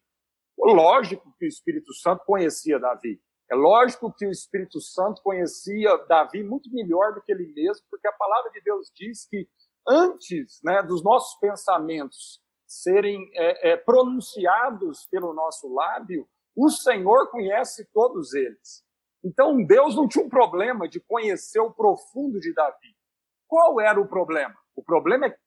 lógico 0.57 1.33
que 1.37 1.45
o 1.45 1.47
Espírito 1.47 1.93
Santo 1.93 2.23
conhecia 2.25 2.79
Davi. 2.79 3.21
É 3.53 3.55
lógico 3.55 4.11
que 4.11 4.25
o 4.25 4.31
Espírito 4.31 4.81
Santo 4.81 5.21
conhecia 5.21 5.95
Davi 6.09 6.43
muito 6.43 6.73
melhor 6.73 7.13
do 7.13 7.21
que 7.21 7.31
ele 7.31 7.53
mesmo, 7.53 7.85
porque 7.87 8.07
a 8.07 8.13
palavra 8.13 8.49
de 8.49 8.59
Deus 8.61 8.91
diz 8.95 9.27
que 9.27 9.47
antes 9.87 10.59
né, 10.63 10.81
dos 10.81 11.03
nossos 11.03 11.39
pensamentos 11.39 12.41
serem 12.65 13.29
é, 13.35 13.73
é, 13.73 13.77
pronunciados 13.77 15.05
pelo 15.05 15.35
nosso 15.35 15.71
lábio, 15.71 16.27
o 16.55 16.67
Senhor 16.67 17.29
conhece 17.29 17.87
todos 17.93 18.33
eles. 18.33 18.83
Então, 19.23 19.63
Deus 19.63 19.95
não 19.95 20.07
tinha 20.07 20.25
um 20.25 20.29
problema 20.29 20.89
de 20.89 20.99
conhecer 20.99 21.59
o 21.59 21.71
profundo 21.71 22.39
de 22.39 22.51
Davi. 22.55 22.97
Qual 23.47 23.79
era 23.79 24.01
o 24.01 24.07
problema? 24.07 24.55
O 24.75 24.83
problema 24.83 25.27
é 25.27 25.37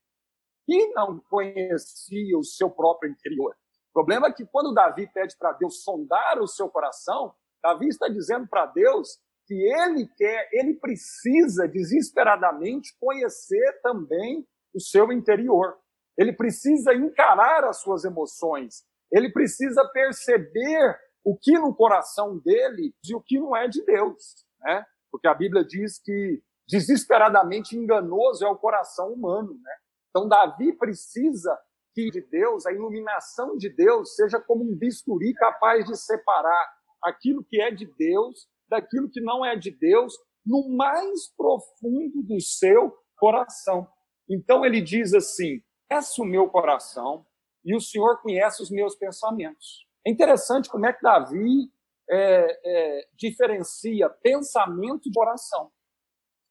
que 0.65 0.93
não 0.93 1.19
conhecia 1.29 2.39
o 2.39 2.45
seu 2.45 2.71
próprio 2.71 3.11
interior. 3.11 3.57
O 3.91 3.93
problema 3.93 4.29
é 4.29 4.33
que 4.33 4.47
quando 4.47 4.73
Davi 4.73 5.11
pede 5.13 5.37
para 5.37 5.55
Deus 5.55 5.83
sondar 5.83 6.39
o 6.39 6.47
seu 6.47 6.69
coração, 6.69 7.35
Davi 7.67 7.89
está 7.89 8.09
dizendo 8.09 8.47
para 8.47 8.67
Deus 8.67 9.19
que 9.45 9.55
ele 9.55 10.09
quer, 10.17 10.49
ele 10.53 10.75
precisa 10.75 11.67
desesperadamente 11.67 12.97
conhecer 13.01 13.81
também 13.83 14.47
o 14.73 14.81
seu 14.81 15.11
interior. 15.11 15.77
Ele 16.17 16.33
precisa 16.33 16.95
encarar 16.95 17.65
as 17.65 17.81
suas 17.81 18.05
emoções. 18.05 18.85
Ele 19.13 19.33
precisa 19.33 19.85
perceber 19.93 20.97
o 21.25 21.37
que 21.37 21.59
no 21.59 21.75
coração 21.75 22.39
dele 22.39 22.95
e 23.05 23.15
o 23.15 23.21
que 23.21 23.39
não 23.39 23.57
é 23.57 23.67
de 23.67 23.85
Deus, 23.85 24.47
né? 24.61 24.85
Porque 25.11 25.27
a 25.27 25.35
Bíblia 25.35 25.65
diz 25.65 25.99
que 25.99 26.41
desesperadamente 26.69 27.77
enganoso 27.77 28.45
é 28.45 28.49
o 28.49 28.59
coração 28.59 29.13
humano, 29.13 29.59
né? 29.61 29.77
Então 30.11 30.29
Davi 30.29 30.73
precisa 30.73 31.57
que 31.93 32.11
de 32.11 32.21
Deus, 32.21 32.67
a 32.67 32.73
iluminação 32.73 33.57
de 33.57 33.69
Deus 33.69 34.15
seja 34.15 34.41
como 34.41 34.63
um 34.63 34.77
bisturi 34.77 35.33
capaz 35.35 35.85
de 35.85 35.97
separar 35.97 36.76
aquilo 37.07 37.45
que 37.45 37.61
é 37.61 37.71
de 37.71 37.87
Deus 37.87 38.49
daquilo 38.69 39.09
que 39.09 39.21
não 39.21 39.45
é 39.45 39.57
de 39.57 39.71
Deus 39.71 40.13
no 40.45 40.69
mais 40.77 41.33
profundo 41.37 42.23
do 42.23 42.41
seu 42.41 42.93
coração. 43.17 43.89
Então 44.29 44.65
ele 44.65 44.81
diz 44.81 45.15
assim: 45.15 45.63
Conhece 45.89 46.21
o 46.21 46.25
meu 46.25 46.49
coração 46.49 47.25
e 47.65 47.75
o 47.75 47.81
Senhor 47.81 48.21
conhece 48.21 48.63
os 48.63 48.71
meus 48.71 48.95
pensamentos. 48.97 49.87
É 50.07 50.11
interessante 50.11 50.69
como 50.69 50.87
é 50.87 50.93
que 50.93 51.03
Davi 51.03 51.71
é, 52.09 52.61
é, 52.65 53.09
diferencia 53.15 54.09
pensamento 54.09 55.11
de 55.11 55.19
oração. 55.19 55.71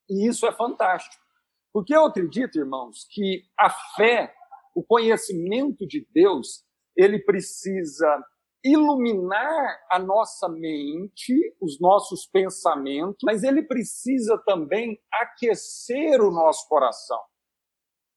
E 0.09 0.27
isso 0.27 0.45
é 0.45 0.51
fantástico. 0.51 1.23
Porque 1.73 1.95
eu 1.95 2.05
acredito, 2.05 2.57
irmãos, 2.57 3.05
que 3.09 3.43
a 3.57 3.69
fé, 3.69 4.33
o 4.73 4.83
conhecimento 4.83 5.85
de 5.85 6.07
Deus, 6.13 6.63
ele 6.95 7.19
precisa 7.19 8.23
iluminar 8.65 9.79
a 9.91 9.99
nossa 9.99 10.49
mente, 10.49 11.55
os 11.61 11.79
nossos 11.79 12.25
pensamentos, 12.25 13.19
mas 13.23 13.43
ele 13.43 13.61
precisa 13.61 14.41
também 14.43 14.99
aquecer 15.13 16.19
o 16.19 16.31
nosso 16.31 16.67
coração. 16.67 17.21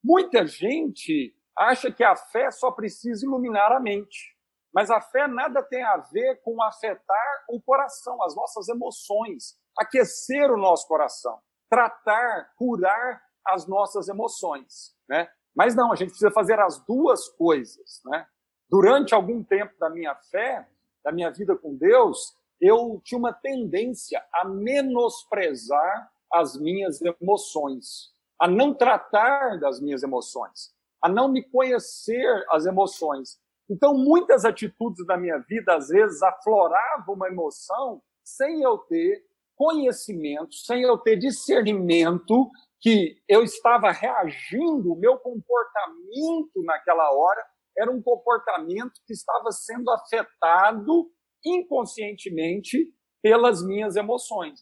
Muita 0.03 0.47
gente 0.47 1.37
acha 1.55 1.93
que 1.93 2.03
a 2.03 2.17
fé 2.17 2.51
só 2.51 2.71
precisa 2.71 3.27
iluminar 3.27 3.73
a 3.73 3.79
mente. 3.79 4.39
Mas 4.73 4.91
a 4.91 5.01
fé 5.01 5.27
nada 5.27 5.63
tem 5.63 5.83
a 5.83 5.97
ver 5.99 6.41
com 6.43 6.63
afetar 6.63 7.45
o 7.51 7.61
coração, 7.61 8.23
as 8.23 8.35
nossas 8.35 8.69
emoções, 8.69 9.59
aquecer 9.79 10.51
o 10.51 10.57
nosso 10.57 10.87
coração, 10.87 11.39
tratar, 11.69 12.53
curar 12.57 13.23
as 13.47 13.67
nossas 13.67 14.09
emoções, 14.09 14.95
né? 15.09 15.29
Mas 15.55 15.75
não, 15.75 15.91
a 15.91 15.97
gente 15.97 16.11
precisa 16.11 16.31
fazer 16.31 16.61
as 16.61 16.79
duas 16.87 17.29
coisas, 17.31 18.01
né? 18.07 18.27
Durante 18.71 19.15
algum 19.15 19.43
tempo 19.43 19.73
da 19.79 19.89
minha 19.89 20.15
fé, 20.15 20.69
da 21.05 21.11
minha 21.11 21.31
vida 21.31 21.57
com 21.57 21.75
Deus, 21.75 22.37
eu 22.61 23.01
tinha 23.05 23.19
uma 23.19 23.33
tendência 23.33 24.23
a 24.33 24.45
menosprezar 24.45 26.11
as 26.33 26.59
minhas 26.61 27.01
emoções, 27.01 28.13
a 28.39 28.47
não 28.47 28.75
tratar 28.75 29.59
das 29.59 29.81
minhas 29.81 30.03
emoções. 30.03 30.77
a 31.01 31.09
não 31.09 31.29
me 31.29 31.43
conhecer 31.45 32.45
as 32.51 32.67
emoções. 32.67 33.39
Então, 33.71 33.95
muitas 33.95 34.45
atitudes 34.45 35.07
da 35.07 35.17
minha 35.17 35.39
vida, 35.39 35.77
às 35.77 35.89
vezes, 35.89 36.21
afloravam 36.23 37.15
uma 37.15 37.29
emoção 37.29 38.03
sem 38.25 38.63
eu 38.63 38.79
ter 38.79 39.25
conhecimento, 39.55 40.55
sem 40.57 40.83
eu 40.83 40.99
ter 40.99 41.17
discernimento 41.17 42.51
que 42.81 43.17
eu 43.29 43.45
estava 43.45 43.93
reagindo, 43.93 44.93
o 44.93 44.97
meu 44.97 45.19
comportamento 45.19 46.63
naquela 46.65 47.13
hora 47.13 47.45
era 47.79 47.91
um 47.91 48.03
comportamento 48.03 49.01
que 49.07 49.13
estava 49.13 49.51
sendo 49.53 49.91
afetado 49.91 51.11
inconscientemente 51.45 52.93
pelas 53.23 53.65
minhas 53.65 53.97
emoções. 53.97 54.61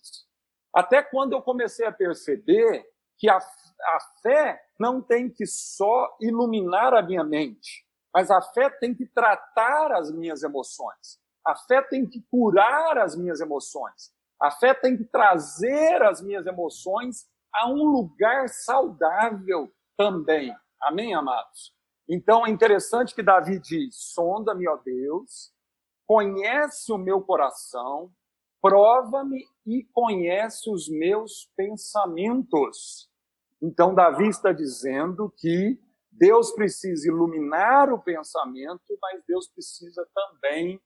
Até 0.75 1.03
quando 1.03 1.33
eu 1.33 1.43
comecei 1.43 1.87
a 1.87 1.93
perceber 1.93 2.85
que 3.19 3.31
a, 3.31 3.39
a 3.39 3.99
fé 4.23 4.61
não 4.79 5.01
tem 5.01 5.31
que 5.31 5.47
só 5.47 6.15
iluminar 6.21 6.93
a 6.93 7.03
minha 7.03 7.25
mente, 7.25 7.87
mas 8.15 8.31
a 8.31 8.43
fé 8.43 8.69
tem 8.71 8.95
que 8.95 9.07
tratar 9.07 9.93
as 9.93 10.13
minhas 10.13 10.43
emoções. 10.43 11.19
A 11.47 11.55
fé 11.55 11.83
tem 11.83 12.07
que 12.07 12.23
curar 12.31 12.99
as 12.99 13.17
minhas 13.17 13.41
emoções. 13.41 14.15
A 14.41 14.51
fé 14.51 14.75
tem 14.75 14.97
que 14.97 15.05
trazer 15.05 16.03
as 16.03 16.21
minhas 16.21 16.47
emoções 16.47 17.27
a 17.55 17.69
um 17.71 17.85
lugar 17.85 18.49
saudável 18.49 19.73
também. 19.97 20.55
Amém, 20.83 21.15
amados? 21.15 21.76
Então 22.09 22.47
é 22.47 22.51
interessante 22.51 23.15
que 23.15 23.23
Davi 23.23 23.59
diz: 23.59 23.97
sonda-me, 23.97 24.69
ó 24.69 24.77
Deus, 24.77 25.53
conhece 26.07 26.93
o 26.93 26.99
meu 26.99 27.21
coração, 27.21 28.13
prova-me 28.63 29.45
e 29.67 29.85
conhece 29.93 30.71
os 30.71 30.89
meus 30.89 31.51
pensamentos. 31.57 33.11
Então, 33.61 33.95
Davi 33.95 34.29
está 34.29 34.53
dizendo 34.53 35.33
que 35.37 35.81
Deus 36.11 36.53
precisa 36.53 37.09
iluminar 37.09 37.93
o 37.93 38.03
pensamento, 38.03 38.99
mas 39.01 39.23
Deus 39.27 39.49
precisa 39.49 40.07
também 40.15 40.81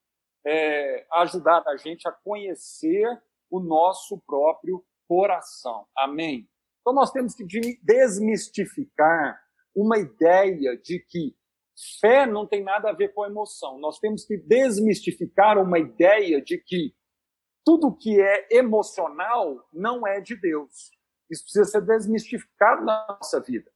é, 0.46 1.06
ajudar 1.14 1.62
a 1.66 1.76
gente 1.76 2.08
a 2.08 2.12
conhecer 2.12 3.06
o 3.50 3.60
nosso 3.60 4.18
próprio 4.26 4.84
coração. 5.08 5.86
Amém? 5.96 6.48
Então, 6.80 6.92
nós 6.94 7.10
temos 7.10 7.34
que 7.34 7.44
desmistificar 7.82 9.38
uma 9.74 9.98
ideia 9.98 10.76
de 10.76 10.98
que 10.98 11.34
fé 12.00 12.26
não 12.26 12.46
tem 12.46 12.62
nada 12.62 12.90
a 12.90 12.92
ver 12.92 13.14
com 13.14 13.24
emoção. 13.24 13.78
Nós 13.78 13.98
temos 13.98 14.24
que 14.24 14.36
desmistificar 14.36 15.58
uma 15.58 15.78
ideia 15.78 16.42
de 16.42 16.58
que 16.58 16.94
tudo 17.64 17.96
que 17.96 18.20
é 18.20 18.48
emocional 18.50 19.66
não 19.72 20.06
é 20.06 20.20
de 20.20 20.36
Deus. 20.36 20.90
Isso 21.30 21.44
precisa 21.44 21.64
ser 21.64 21.82
desmistificado 21.82 22.84
na 22.84 23.06
nossa 23.08 23.40
vida. 23.40 23.70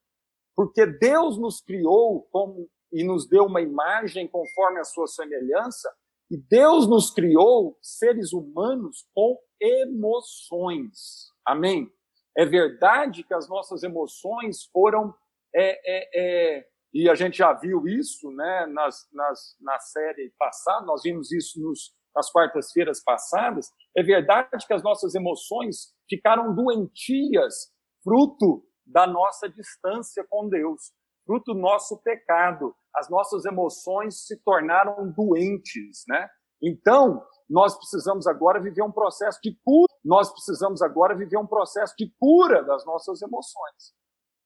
Porque 0.57 0.87
Deus 0.87 1.39
nos 1.39 1.61
criou 1.61 2.23
como, 2.31 2.69
e 2.93 3.05
nos 3.05 3.29
deu 3.29 3.45
uma 3.45 3.61
imagem 3.61 4.29
conforme 4.29 4.81
a 4.81 4.85
sua 4.85 5.07
semelhança, 5.07 5.93
e 6.31 6.37
Deus 6.37 6.89
nos 6.89 7.11
criou 7.11 7.79
seres 7.83 8.33
humanos 8.33 9.07
com 9.15 9.39
emoções. 9.61 11.31
Amém? 11.45 11.89
É 12.37 12.45
verdade 12.45 13.23
que 13.23 13.35
as 13.35 13.49
nossas 13.49 13.83
emoções 13.83 14.65
foram. 14.73 15.15
É, 15.55 15.79
é, 15.87 16.57
é, 16.57 16.65
e 16.93 17.09
a 17.09 17.15
gente 17.15 17.39
já 17.39 17.53
viu 17.53 17.87
isso 17.87 18.31
né, 18.33 18.67
nas, 18.67 19.09
nas, 19.13 19.57
na 19.61 19.79
série 19.79 20.33
passada, 20.39 20.85
nós 20.87 21.03
vimos 21.03 21.33
isso 21.33 21.61
nos, 21.61 21.93
nas 22.15 22.31
quartas-feiras 22.31 23.03
passadas. 23.03 23.69
É 23.97 24.03
verdade 24.03 24.67
que 24.67 24.73
as 24.73 24.83
nossas 24.83 25.15
emoções 25.15 25.93
ficaram 26.09 26.55
doentias, 26.55 27.73
fruto 28.03 28.65
da 28.87 29.07
nossa 29.07 29.49
distância 29.49 30.25
com 30.29 30.49
Deus, 30.49 30.93
fruto 31.27 31.55
do 31.55 31.61
nosso 31.61 32.01
pecado. 32.03 32.75
As 32.95 33.09
nossas 33.11 33.45
emoções 33.45 34.27
se 34.27 34.41
tornaram 34.45 35.11
doentes, 35.13 36.05
né? 36.09 36.29
Então, 36.63 37.27
nós 37.51 37.77
precisamos 37.77 38.27
agora 38.27 38.63
viver 38.63 38.83
um 38.83 38.93
processo 38.93 39.39
de 39.43 39.59
cura. 39.65 39.93
Nós 40.05 40.31
precisamos 40.33 40.81
agora 40.81 41.17
viver 41.17 41.39
um 41.39 41.47
processo 41.47 41.95
de 41.99 42.11
cura 42.19 42.63
das 42.63 42.87
nossas 42.87 43.21
emoções. 43.21 43.95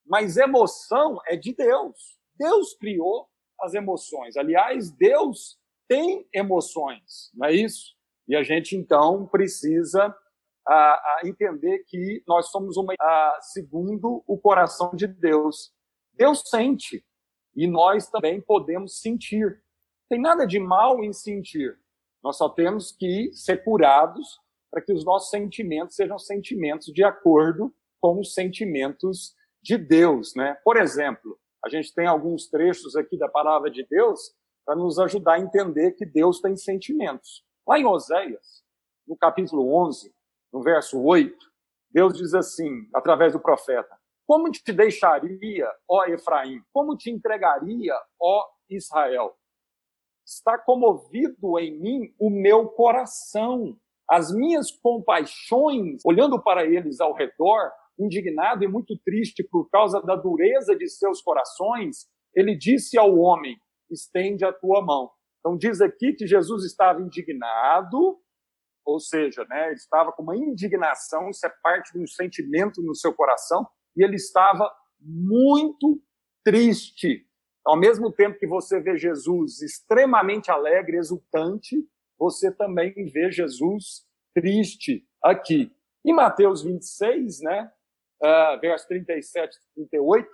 Mas 0.08 0.36
emoção 0.36 1.18
é 1.26 1.36
de 1.36 1.54
Deus. 1.54 2.18
Deus 2.36 2.74
criou 2.74 3.28
as 3.60 3.74
emoções. 3.74 4.36
Aliás, 4.36 4.90
Deus 4.90 5.58
tem 5.88 6.26
emoções, 6.32 7.30
não 7.34 7.46
é 7.46 7.52
isso? 7.52 7.96
E 8.26 8.36
a 8.36 8.42
gente 8.42 8.76
então 8.76 9.26
precisa 9.26 10.14
a, 10.66 10.74
a 10.74 11.20
entender 11.24 11.84
que 11.86 12.22
nós 12.26 12.50
somos 12.50 12.76
uma 12.76 12.94
a, 13.00 13.38
segundo 13.40 14.22
o 14.26 14.38
coração 14.38 14.90
de 14.94 15.06
Deus. 15.06 15.72
Deus 16.12 16.42
sente 16.48 17.04
e 17.56 17.66
nós 17.66 18.08
também 18.08 18.40
podemos 18.40 19.00
sentir. 19.00 19.62
Tem 20.08 20.20
nada 20.20 20.46
de 20.46 20.58
mal 20.60 21.02
em 21.02 21.12
sentir. 21.12 21.78
Nós 22.22 22.36
só 22.36 22.48
temos 22.48 22.92
que 22.92 23.32
ser 23.32 23.64
curados 23.64 24.38
para 24.70 24.82
que 24.82 24.92
os 24.92 25.04
nossos 25.04 25.30
sentimentos 25.30 25.96
sejam 25.96 26.18
sentimentos 26.18 26.92
de 26.92 27.02
acordo 27.02 27.74
com 28.00 28.20
os 28.20 28.34
sentimentos 28.34 29.34
de 29.62 29.76
Deus, 29.76 30.34
né? 30.34 30.56
Por 30.64 30.76
exemplo, 30.76 31.38
a 31.64 31.68
gente 31.68 31.92
tem 31.94 32.06
alguns 32.06 32.48
trechos 32.48 32.96
aqui 32.96 33.18
da 33.18 33.28
palavra 33.28 33.70
de 33.70 33.84
Deus 33.86 34.32
para 34.64 34.76
nos 34.76 34.98
ajudar 34.98 35.34
a 35.34 35.40
entender 35.40 35.92
que 35.92 36.06
Deus 36.06 36.40
tem 36.40 36.56
sentimentos. 36.56 37.44
Lá 37.66 37.78
em 37.78 37.86
Oséias, 37.86 38.62
no 39.06 39.16
capítulo 39.16 39.74
11, 39.86 40.14
no 40.52 40.62
verso 40.62 41.02
8, 41.02 41.34
Deus 41.90 42.14
diz 42.14 42.34
assim, 42.34 42.88
através 42.94 43.32
do 43.32 43.40
profeta: 43.40 43.98
Como 44.26 44.50
te 44.50 44.72
deixaria, 44.72 45.70
ó 45.88 46.04
Efraim? 46.04 46.62
Como 46.72 46.96
te 46.96 47.10
entregaria, 47.10 47.94
ó 48.20 48.44
Israel? 48.68 49.34
Está 50.26 50.58
comovido 50.58 51.58
em 51.58 51.80
mim 51.80 52.14
o 52.18 52.28
meu 52.28 52.68
coração, 52.68 53.78
as 54.08 54.30
minhas 54.30 54.70
compaixões, 54.70 56.02
olhando 56.04 56.42
para 56.42 56.64
eles 56.66 57.00
ao 57.00 57.14
redor, 57.14 57.72
indignado 57.98 58.64
e 58.64 58.68
muito 58.68 58.96
triste 59.04 59.42
por 59.42 59.68
causa 59.68 60.00
da 60.02 60.14
dureza 60.14 60.76
de 60.76 60.88
seus 60.88 61.20
corações, 61.20 62.06
ele 62.34 62.56
disse 62.56 62.98
ao 62.98 63.16
homem: 63.16 63.56
estende 63.90 64.44
a 64.44 64.52
tua 64.52 64.84
mão. 64.84 65.10
Então 65.40 65.56
diz 65.56 65.80
aqui 65.80 66.12
que 66.12 66.26
Jesus 66.26 66.64
estava 66.64 67.00
indignado 67.00 68.18
ou 68.88 68.98
seja, 68.98 69.44
né, 69.50 69.66
ele 69.66 69.74
estava 69.74 70.10
com 70.10 70.22
uma 70.22 70.34
indignação, 70.34 71.28
isso 71.28 71.46
é 71.46 71.52
parte 71.62 71.92
de 71.92 72.02
um 72.02 72.06
sentimento 72.06 72.80
no 72.80 72.94
seu 72.94 73.12
coração, 73.12 73.68
e 73.94 74.02
ele 74.02 74.16
estava 74.16 74.74
muito 74.98 76.02
triste. 76.42 77.26
Ao 77.66 77.78
mesmo 77.78 78.10
tempo 78.10 78.38
que 78.38 78.46
você 78.46 78.80
vê 78.80 78.96
Jesus 78.96 79.60
extremamente 79.60 80.50
alegre, 80.50 80.96
exultante, 80.96 81.86
você 82.18 82.50
também 82.50 82.94
vê 83.12 83.30
Jesus 83.30 84.06
triste 84.34 85.06
aqui. 85.22 85.70
Em 86.02 86.14
Mateus 86.14 86.62
26, 86.62 87.42
né, 87.42 87.70
uh, 88.22 88.60
verso 88.60 88.86
37 88.88 89.56
e 89.56 89.86
38, 89.86 90.28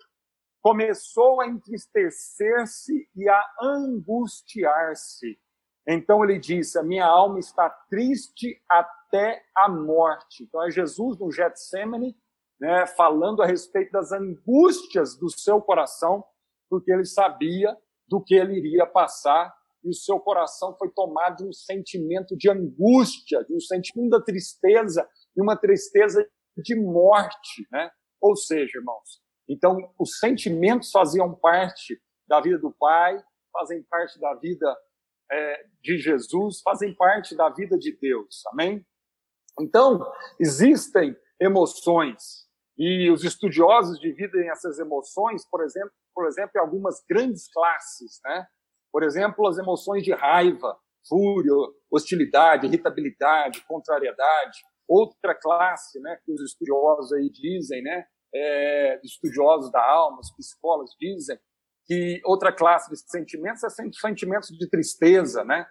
começou 0.63 1.41
a 1.41 1.47
entristecer-se 1.47 3.09
e 3.15 3.29
a 3.29 3.45
angustiar-se. 3.61 5.39
Então 5.87 6.25
ele 6.25 6.39
disse: 6.39 6.79
A 6.79 6.83
minha 6.83 7.07
alma 7.07 7.39
está 7.39 7.69
triste 7.69 8.63
até 8.69 9.43
a 9.57 9.69
morte. 9.69 10.45
Então 10.45 10.63
é 10.67 10.71
Jesus 10.71 11.19
no 11.19 11.31
Getsemane, 11.31 12.17
né, 12.59 12.87
falando 12.87 13.43
a 13.43 13.47
respeito 13.47 13.93
das 13.93 14.11
angústias 14.13 15.17
do 15.19 15.29
seu 15.29 15.61
coração, 15.61 16.25
porque 16.71 16.91
ele 16.91 17.05
sabia 17.05 17.77
do 18.09 18.23
que 18.23 18.35
ele 18.35 18.55
iria 18.55 18.87
passar 18.87 19.55
e 19.85 19.91
o 19.91 19.95
seu 19.95 20.19
coração 20.19 20.75
foi 20.79 20.89
tomado 20.91 21.37
de 21.37 21.45
um 21.45 21.53
sentimento 21.53 22.35
de 22.37 22.51
angústia, 22.51 23.45
de 23.45 23.55
um 23.55 23.61
sentimento 23.61 24.19
de 24.19 24.25
tristeza, 24.25 25.07
de 25.37 25.43
uma 25.43 25.57
tristeza 25.57 26.27
de 26.57 26.75
morte, 26.75 27.67
né? 27.71 27.91
Ou 28.21 28.37
seja, 28.37 28.79
irmãos, 28.79 29.23
então 29.49 29.93
os 29.99 30.19
sentimentos 30.19 30.91
faziam 30.91 31.35
parte 31.35 32.01
da 32.27 32.41
vida 32.41 32.59
do 32.59 32.73
Pai, 32.73 33.23
fazem 33.53 33.83
parte 33.85 34.19
da 34.19 34.35
vida 34.35 34.75
é, 35.31 35.65
de 35.83 35.99
Jesus 35.99 36.61
fazem 36.63 36.95
parte 36.95 37.37
da 37.37 37.49
vida 37.49 37.79
de 37.79 37.97
Deus, 37.99 38.43
amém? 38.53 38.85
Então, 39.61 40.01
existem 40.39 41.17
emoções 41.41 42.45
e 42.77 43.11
os 43.11 43.25
estudiosos 43.25 43.99
dividem 44.01 44.51
essas 44.51 44.79
emoções, 44.79 45.49
por 45.49 45.63
exemplo, 45.63 45.93
por 46.15 46.27
exemplo, 46.27 46.51
em 46.57 46.61
algumas 46.61 47.03
grandes 47.09 47.51
classes, 47.53 48.21
né? 48.25 48.47
Por 48.93 49.03
exemplo, 49.03 49.47
as 49.49 49.59
emoções 49.59 50.03
de 50.03 50.13
raiva, 50.13 50.77
fúria, 51.09 51.53
hostilidade, 51.91 52.67
irritabilidade, 52.67 53.65
contrariedade. 53.67 54.59
Outra 54.89 55.35
classe, 55.35 55.99
né, 56.01 56.19
que 56.25 56.33
os 56.33 56.41
estudiosos 56.43 57.13
aí 57.13 57.31
dizem, 57.31 57.83
né, 57.83 58.05
é, 58.35 59.01
estudiosos 59.05 59.71
da 59.71 59.83
alma, 59.83 60.21
os 60.21 60.35
psicólogos 60.35 60.95
dizem, 61.01 61.39
que 61.87 62.21
outra 62.25 62.53
classe 62.53 62.91
de 62.91 62.99
sentimentos 62.99 63.63
é 63.63 63.69
sentimentos 63.69 64.49
de 64.49 64.69
tristeza, 64.69 65.45
né? 65.45 65.67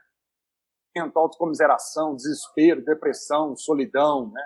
Autocomiseração, 0.95 2.15
desespero, 2.15 2.85
depressão, 2.85 3.55
solidão, 3.55 4.31
né? 4.31 4.43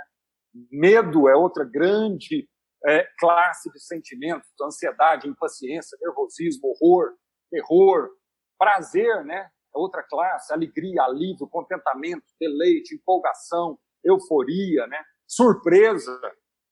Medo 0.71 1.27
é 1.27 1.35
outra 1.35 1.65
grande 1.65 2.47
é, 2.85 3.05
classe 3.19 3.69
de 3.71 3.79
sentimentos, 3.81 4.47
ansiedade, 4.61 5.27
impaciência, 5.27 5.97
nervosismo, 6.01 6.73
horror, 6.81 7.13
terror, 7.51 8.09
prazer, 8.57 9.25
né? 9.25 9.49
É 9.75 9.77
outra 9.77 10.01
classe, 10.03 10.53
alegria, 10.53 11.03
alívio, 11.03 11.49
contentamento, 11.49 12.25
deleite, 12.39 12.95
empolgação, 12.95 13.77
euforia, 14.07 14.87
né? 14.87 15.03
Surpresa 15.25 16.19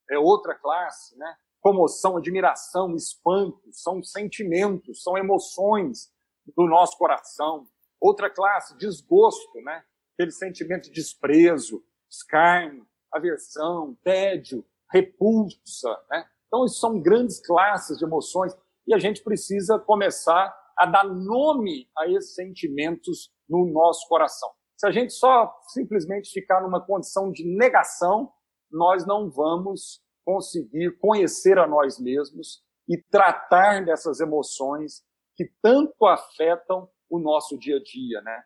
é 0.09 0.17
outra 0.17 0.55
classe, 0.55 1.17
né? 1.17 1.35
Comoção, 1.61 2.17
admiração, 2.17 2.95
espanto, 2.95 3.61
são 3.71 4.03
sentimentos, 4.03 5.01
são 5.01 5.17
emoções 5.17 6.11
do 6.55 6.67
nosso 6.67 6.97
coração. 6.97 7.67
Outra 7.99 8.29
classe, 8.29 8.77
desgosto, 8.77 9.59
né? 9.61 9.83
Aquele 10.13 10.31
sentimento 10.31 10.83
de 10.83 10.91
desprezo, 10.91 11.83
escárnio, 12.09 12.87
aversão, 13.11 13.97
tédio, 14.03 14.65
repulsa, 14.91 15.89
né? 16.09 16.25
Então, 16.47 16.65
isso 16.65 16.79
são 16.79 17.01
grandes 17.01 17.39
classes 17.45 17.97
de 17.97 18.05
emoções 18.05 18.55
e 18.87 18.93
a 18.93 18.99
gente 18.99 19.23
precisa 19.23 19.79
começar 19.79 20.55
a 20.77 20.85
dar 20.85 21.03
nome 21.03 21.89
a 21.97 22.07
esses 22.07 22.35
sentimentos 22.35 23.33
no 23.49 23.65
nosso 23.65 24.07
coração. 24.07 24.51
Se 24.85 24.89
a 24.89 24.91
gente 24.91 25.13
só 25.13 25.51
simplesmente 25.69 26.29
ficar 26.29 26.61
numa 26.61 26.79
condição 26.79 27.31
de 27.31 27.43
negação, 27.43 28.31
nós 28.69 29.03
não 29.03 29.31
vamos 29.31 29.99
conseguir 30.23 30.99
conhecer 30.99 31.57
a 31.57 31.65
nós 31.65 31.99
mesmos 31.99 32.63
e 32.87 33.01
tratar 33.09 33.83
dessas 33.83 34.19
emoções 34.19 35.03
que 35.35 35.49
tanto 35.59 36.05
afetam 36.05 36.87
o 37.09 37.17
nosso 37.17 37.57
dia 37.57 37.77
a 37.77 37.83
dia, 37.83 38.21
né? 38.21 38.43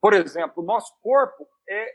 Por 0.00 0.14
exemplo, 0.14 0.62
o 0.62 0.66
nosso 0.66 0.90
corpo 1.02 1.46
é 1.68 1.86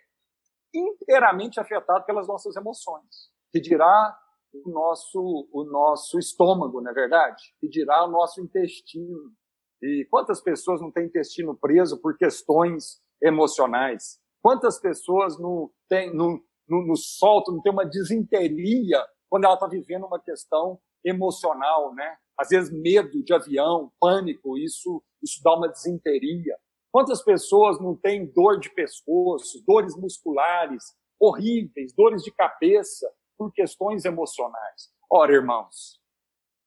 inteiramente 0.71 1.59
afetado 1.59 2.05
pelas 2.05 2.27
nossas 2.27 2.55
emoções. 2.55 3.31
Que 3.51 3.59
dirá 3.59 4.15
o 4.53 4.69
nosso 4.69 5.49
o 5.51 5.63
nosso 5.63 6.19
estômago, 6.19 6.79
não 6.79 6.91
é 6.91 6.93
verdade? 6.93 7.41
Que 7.59 7.67
dirá 7.67 8.05
o 8.05 8.11
nosso 8.11 8.39
intestino. 8.39 9.33
E 9.81 10.05
quantas 10.11 10.39
pessoas 10.41 10.79
não 10.79 10.91
têm 10.91 11.07
intestino 11.07 11.57
preso 11.57 11.99
por 11.99 12.15
questões 12.15 13.01
emocionais? 13.21 14.19
Quantas 14.41 14.79
pessoas 14.79 15.39
não 15.39 15.69
têm 15.89 16.13
não, 16.13 16.39
não, 16.67 16.85
não 16.85 16.95
soltam, 16.95 17.55
não 17.55 17.61
tem 17.61 17.71
uma 17.71 17.85
desinteria 17.85 19.05
quando 19.29 19.45
ela 19.45 19.53
está 19.53 19.67
vivendo 19.67 20.05
uma 20.05 20.19
questão 20.19 20.79
emocional, 21.03 21.93
né? 21.93 22.17
Às 22.37 22.49
vezes 22.49 22.71
medo 22.71 23.23
de 23.23 23.33
avião, 23.33 23.91
pânico, 23.99 24.57
isso 24.57 25.03
isso 25.21 25.41
dá 25.43 25.55
uma 25.55 25.67
desinteria. 25.67 26.57
Quantas 26.91 27.21
pessoas 27.21 27.79
não 27.79 27.95
têm 27.95 28.31
dor 28.33 28.59
de 28.59 28.69
pescoço, 28.73 29.63
dores 29.67 29.95
musculares 29.95 30.83
horríveis, 31.19 31.93
dores 31.93 32.23
de 32.23 32.31
cabeça 32.31 33.11
por 33.37 33.51
questões 33.51 34.05
emocionais? 34.05 34.89
Ora, 35.11 35.33
irmãos, 35.33 35.99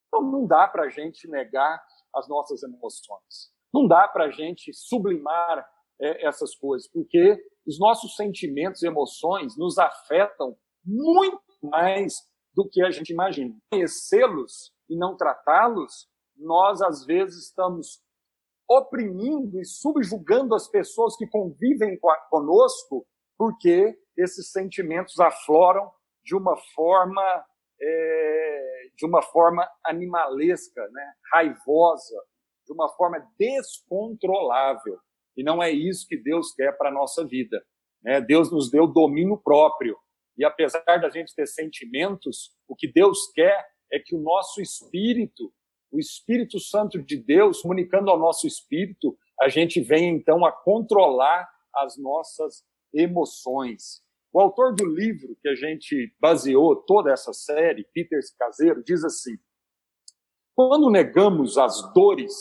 então 0.07 0.21
não 0.21 0.45
dá 0.45 0.67
para 0.67 0.83
a 0.83 0.89
gente 0.89 1.27
negar 1.27 1.83
as 2.15 2.27
nossas 2.27 2.63
emoções. 2.63 3.51
Não 3.73 3.87
dá 3.87 4.07
para 4.07 4.25
a 4.25 4.29
gente 4.29 4.71
sublimar 4.73 5.67
é, 6.01 6.27
essas 6.27 6.55
coisas, 6.55 6.89
porque 6.91 7.37
os 7.65 7.79
nossos 7.79 8.15
sentimentos 8.15 8.81
e 8.83 8.87
emoções 8.87 9.57
nos 9.57 9.77
afetam 9.77 10.55
muito 10.85 11.41
mais 11.61 12.13
do 12.53 12.67
que 12.69 12.83
a 12.83 12.91
gente 12.91 13.11
imagina. 13.11 13.55
Conhecê-los 13.71 14.73
e 14.89 14.97
não 14.97 15.15
tratá-los, 15.15 16.07
nós 16.37 16.81
às 16.81 17.05
vezes 17.05 17.47
estamos 17.47 18.01
oprimindo 18.69 19.59
e 19.59 19.65
subjugando 19.65 20.55
as 20.55 20.67
pessoas 20.67 21.15
que 21.15 21.27
convivem 21.27 21.97
conosco, 22.29 23.05
porque 23.37 23.97
esses 24.17 24.51
sentimentos 24.51 25.19
afloram 25.19 25.91
de 26.23 26.35
uma 26.35 26.55
forma 26.75 27.45
é, 27.81 28.63
de 28.95 29.05
uma 29.05 29.21
forma 29.21 29.67
animalesca, 29.85 30.87
né? 30.89 31.13
raivosa, 31.33 32.15
de 32.65 32.73
uma 32.73 32.87
forma 32.95 33.25
descontrolável. 33.37 34.97
E 35.35 35.43
não 35.43 35.61
é 35.61 35.71
isso 35.71 36.07
que 36.07 36.17
Deus 36.17 36.53
quer 36.53 36.77
para 36.77 36.89
a 36.89 36.93
nossa 36.93 37.25
vida. 37.25 37.63
Né? 38.03 38.21
Deus 38.21 38.51
nos 38.51 38.69
deu 38.69 38.87
domínio 38.87 39.37
próprio. 39.37 39.97
E 40.37 40.45
apesar 40.45 40.83
da 40.83 41.09
gente 41.09 41.33
ter 41.35 41.47
sentimentos, 41.47 42.51
o 42.67 42.75
que 42.75 42.87
Deus 42.87 43.31
quer 43.33 43.65
é 43.91 43.99
que 43.99 44.15
o 44.15 44.19
nosso 44.19 44.61
espírito 44.61 45.51
o 45.93 45.99
Espírito 45.99 46.59
Santo 46.59 46.99
de 47.01 47.15
Deus 47.15 47.61
comunicando 47.61 48.09
ao 48.09 48.17
nosso 48.17 48.47
espírito, 48.47 49.15
a 49.39 49.47
gente 49.47 49.79
vem 49.79 50.15
então 50.15 50.43
a 50.43 50.51
controlar 50.51 51.47
as 51.75 51.97
nossas 51.99 52.63
emoções. 52.91 54.01
O 54.33 54.41
autor 54.41 54.73
do 54.73 54.87
livro 54.87 55.37
que 55.39 55.47
a 55.47 55.53
gente 55.53 56.11
baseou 56.19 56.75
toda 56.75 57.11
essa 57.11 57.31
série, 57.31 57.87
Peter 57.93 58.19
Caseiro, 58.39 58.83
diz 58.83 59.03
assim: 59.03 59.37
quando 60.55 60.89
negamos 60.89 61.59
as 61.59 61.93
dores, 61.93 62.33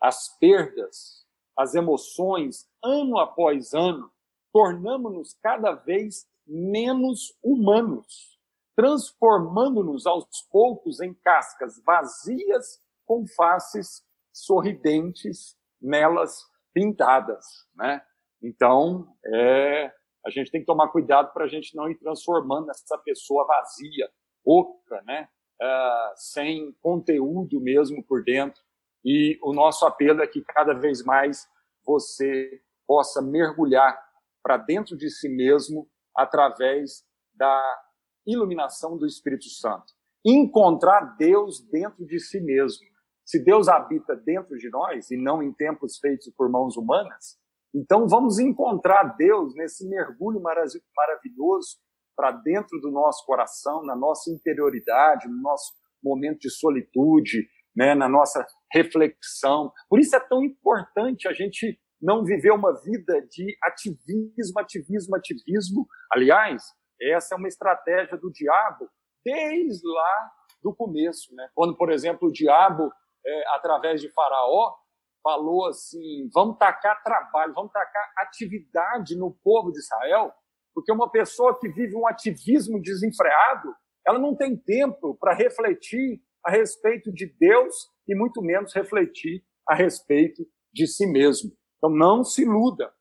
as 0.00 0.38
perdas, 0.38 1.15
as 1.58 1.74
emoções, 1.74 2.68
ano 2.82 3.18
após 3.18 3.72
ano, 3.74 4.10
tornamos-nos 4.52 5.34
cada 5.42 5.72
vez 5.72 6.26
menos 6.46 7.34
humanos 7.42 8.36
transformando-nos 8.76 10.06
aos 10.06 10.26
poucos 10.50 11.00
em 11.00 11.14
cascas 11.14 11.82
vazias 11.82 12.78
com 13.06 13.26
faces 13.26 14.04
sorridentes 14.32 15.56
nelas 15.80 16.44
pintadas, 16.74 17.46
né? 17.74 18.02
Então, 18.42 19.08
é, 19.24 19.90
a 20.26 20.30
gente 20.30 20.50
tem 20.50 20.60
que 20.60 20.66
tomar 20.66 20.88
cuidado 20.88 21.32
para 21.32 21.46
a 21.46 21.48
gente 21.48 21.74
não 21.74 21.90
ir 21.90 21.98
transformando 21.98 22.70
essa 22.70 22.98
pessoa 22.98 23.46
vazia, 23.46 24.10
oca, 24.44 25.02
né? 25.06 25.26
Uh, 25.58 26.12
sem 26.16 26.70
conteúdo 26.82 27.58
mesmo 27.62 28.04
por 28.04 28.22
dentro. 28.22 28.60
E 29.04 29.38
o 29.42 29.52
nosso 29.52 29.86
apelo 29.86 30.22
é 30.22 30.26
que 30.26 30.42
cada 30.42 30.74
vez 30.74 31.02
mais 31.02 31.46
você 31.84 32.60
possa 32.86 33.22
mergulhar 33.22 33.98
para 34.42 34.56
dentro 34.56 34.96
de 34.96 35.10
si 35.10 35.28
mesmo 35.28 35.88
através 36.16 37.04
da 37.34 37.82
iluminação 38.26 38.96
do 38.96 39.06
Espírito 39.06 39.48
Santo. 39.48 39.92
Encontrar 40.24 41.16
Deus 41.16 41.60
dentro 41.70 42.04
de 42.04 42.18
si 42.18 42.40
mesmo. 42.40 42.84
Se 43.24 43.42
Deus 43.42 43.68
habita 43.68 44.16
dentro 44.16 44.56
de 44.56 44.70
nós 44.70 45.10
e 45.10 45.16
não 45.16 45.42
em 45.42 45.52
templos 45.52 45.98
feitos 45.98 46.32
por 46.36 46.48
mãos 46.48 46.76
humanas, 46.76 47.38
então 47.74 48.08
vamos 48.08 48.38
encontrar 48.38 49.16
Deus 49.16 49.54
nesse 49.54 49.86
mergulho 49.88 50.40
maravilhoso 50.40 51.76
para 52.16 52.30
dentro 52.30 52.80
do 52.80 52.90
nosso 52.90 53.26
coração, 53.26 53.84
na 53.84 53.94
nossa 53.94 54.30
interioridade, 54.30 55.28
no 55.28 55.42
nosso 55.42 55.74
momento 56.02 56.40
de 56.40 56.50
solitude, 56.50 57.46
né, 57.76 57.94
na 57.94 58.08
nossa 58.08 58.46
reflexão. 58.72 59.72
Por 59.88 60.00
isso 60.00 60.14
é 60.14 60.20
tão 60.20 60.42
importante 60.42 61.28
a 61.28 61.32
gente 61.32 61.78
não 62.00 62.24
viver 62.24 62.52
uma 62.52 62.72
vida 62.82 63.22
de 63.28 63.56
ativismo, 63.62 64.60
ativismo, 64.60 65.16
ativismo. 65.16 65.86
Aliás, 66.12 66.62
essa 67.00 67.34
é 67.34 67.38
uma 67.38 67.48
estratégia 67.48 68.16
do 68.16 68.30
diabo 68.30 68.88
desde 69.24 69.86
lá 69.86 70.30
do 70.62 70.74
começo. 70.74 71.34
Né? 71.34 71.48
Quando, 71.54 71.76
por 71.76 71.90
exemplo, 71.90 72.28
o 72.28 72.32
diabo, 72.32 72.92
é, 73.24 73.54
através 73.54 74.00
de 74.00 74.12
Faraó, 74.12 74.74
falou 75.22 75.66
assim: 75.66 76.28
vamos 76.32 76.56
tacar 76.58 77.02
trabalho, 77.02 77.54
vamos 77.54 77.72
tacar 77.72 78.12
atividade 78.18 79.16
no 79.16 79.32
povo 79.42 79.72
de 79.72 79.78
Israel, 79.78 80.32
porque 80.74 80.92
uma 80.92 81.10
pessoa 81.10 81.58
que 81.58 81.68
vive 81.68 81.96
um 81.96 82.06
ativismo 82.06 82.80
desenfreado, 82.80 83.74
ela 84.06 84.18
não 84.18 84.36
tem 84.36 84.56
tempo 84.56 85.16
para 85.18 85.34
refletir 85.34 86.22
a 86.46 86.50
respeito 86.50 87.12
de 87.12 87.26
Deus 87.26 87.74
e 88.06 88.14
muito 88.14 88.40
menos 88.40 88.72
refletir 88.72 89.44
a 89.68 89.74
respeito 89.74 90.46
de 90.72 90.86
si 90.86 91.06
mesmo. 91.06 91.50
Então 91.76 91.90
não 91.90 92.22
se 92.22 92.42
iluda. 92.42 92.94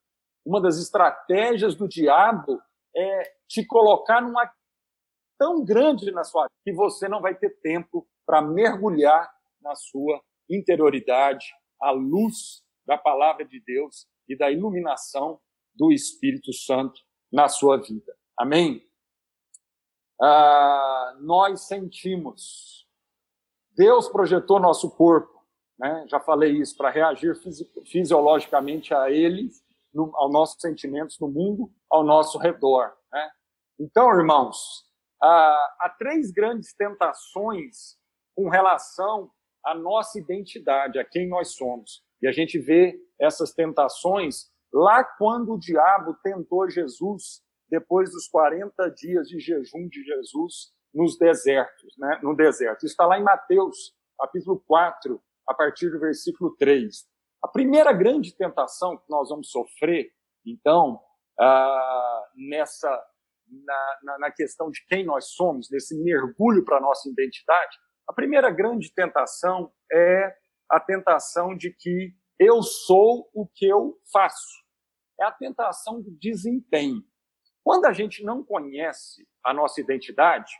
Uma 0.43 0.59
das 0.59 0.77
estratégias 0.77 1.75
do 1.75 1.87
diabo 1.87 2.59
é 2.95 3.23
te 3.47 3.65
colocar 3.65 4.21
numa 4.21 4.51
tão 5.37 5.63
grande 5.63 6.11
na 6.11 6.23
sua 6.23 6.47
que 6.63 6.73
você 6.73 7.07
não 7.07 7.21
vai 7.21 7.35
ter 7.35 7.51
tempo 7.61 8.07
para 8.25 8.41
mergulhar 8.41 9.31
na 9.61 9.75
sua 9.75 10.21
interioridade, 10.49 11.45
à 11.81 11.91
luz 11.91 12.63
da 12.85 12.97
palavra 12.97 13.45
de 13.45 13.59
Deus 13.59 14.07
e 14.27 14.35
da 14.35 14.49
iluminação 14.49 15.39
do 15.73 15.91
Espírito 15.91 16.53
Santo 16.53 16.99
na 17.31 17.47
sua 17.47 17.77
vida. 17.77 18.15
Amém? 18.39 18.81
Ah, 20.21 21.17
nós 21.19 21.67
sentimos. 21.67 22.84
Deus 23.75 24.07
projetou 24.07 24.59
nosso 24.59 24.89
corpo, 24.89 25.43
né? 25.77 26.05
já 26.07 26.19
falei 26.19 26.51
isso, 26.51 26.75
para 26.77 26.89
reagir 26.89 27.35
fisiologicamente 27.85 28.93
a 28.93 29.11
Ele 29.11 29.49
no, 29.93 30.11
aos 30.15 30.31
nossos 30.31 30.61
sentimentos 30.61 31.19
no 31.19 31.27
mundo 31.27 31.71
ao 31.89 32.03
nosso 32.03 32.37
redor. 32.37 32.93
Né? 33.11 33.29
Então, 33.79 34.09
irmãos, 34.17 34.85
há 35.21 35.95
três 35.97 36.31
grandes 36.31 36.73
tentações 36.73 37.97
com 38.35 38.49
relação 38.49 39.29
à 39.63 39.73
nossa 39.73 40.19
identidade, 40.19 40.99
a 40.99 41.05
quem 41.05 41.27
nós 41.27 41.55
somos. 41.55 42.03
E 42.21 42.27
a 42.27 42.31
gente 42.31 42.59
vê 42.59 42.97
essas 43.19 43.53
tentações 43.53 44.49
lá 44.73 45.03
quando 45.03 45.53
o 45.53 45.59
diabo 45.59 46.15
tentou 46.23 46.69
Jesus, 46.69 47.41
depois 47.69 48.11
dos 48.11 48.27
40 48.27 48.89
dias 48.89 49.27
de 49.27 49.39
jejum 49.39 49.87
de 49.87 50.03
Jesus 50.03 50.74
nos 50.95 51.17
desertos, 51.17 51.93
né? 51.97 52.19
no 52.23 52.33
deserto. 52.33 52.85
Isso 52.85 52.93
está 52.93 53.05
lá 53.05 53.19
em 53.19 53.23
Mateus, 53.23 53.93
capítulo 54.17 54.63
4, 54.65 55.21
a 55.47 55.53
partir 55.53 55.89
do 55.89 55.99
versículo 55.99 56.55
3. 56.55 57.05
A 57.43 57.47
primeira 57.49 57.91
grande 57.91 58.35
tentação 58.35 58.97
que 58.97 59.03
nós 59.09 59.29
vamos 59.29 59.51
sofrer, 59.51 60.09
então, 60.45 60.99
ah, 61.39 62.23
nessa 62.49 62.89
na, 63.47 63.99
na, 64.03 64.19
na, 64.19 64.31
questão 64.31 64.71
de 64.71 64.83
quem 64.87 65.05
nós 65.05 65.33
somos, 65.35 65.69
nesse 65.69 66.01
mergulho 66.01 66.65
para 66.65 66.77
a 66.77 66.81
nossa 66.81 67.07
identidade, 67.07 67.77
a 68.07 68.13
primeira 68.13 68.49
grande 68.49 68.91
tentação 68.93 69.71
é 69.91 70.35
a 70.69 70.79
tentação 70.79 71.55
de 71.55 71.71
que 71.71 72.13
eu 72.39 72.63
sou 72.63 73.29
o 73.33 73.47
que 73.47 73.67
eu 73.67 73.99
faço. 74.11 74.63
É 75.19 75.25
a 75.25 75.31
tentação 75.31 76.01
do 76.01 76.11
desempenho. 76.19 77.03
Quando 77.63 77.85
a 77.85 77.93
gente 77.93 78.23
não 78.23 78.43
conhece 78.43 79.27
a 79.43 79.53
nossa 79.53 79.79
identidade, 79.79 80.51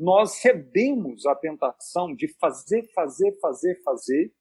nós 0.00 0.36
cedemos 0.36 1.26
à 1.26 1.34
tentação 1.34 2.14
de 2.16 2.26
fazer, 2.40 2.90
fazer, 2.94 3.38
fazer, 3.38 3.82
fazer, 3.82 4.32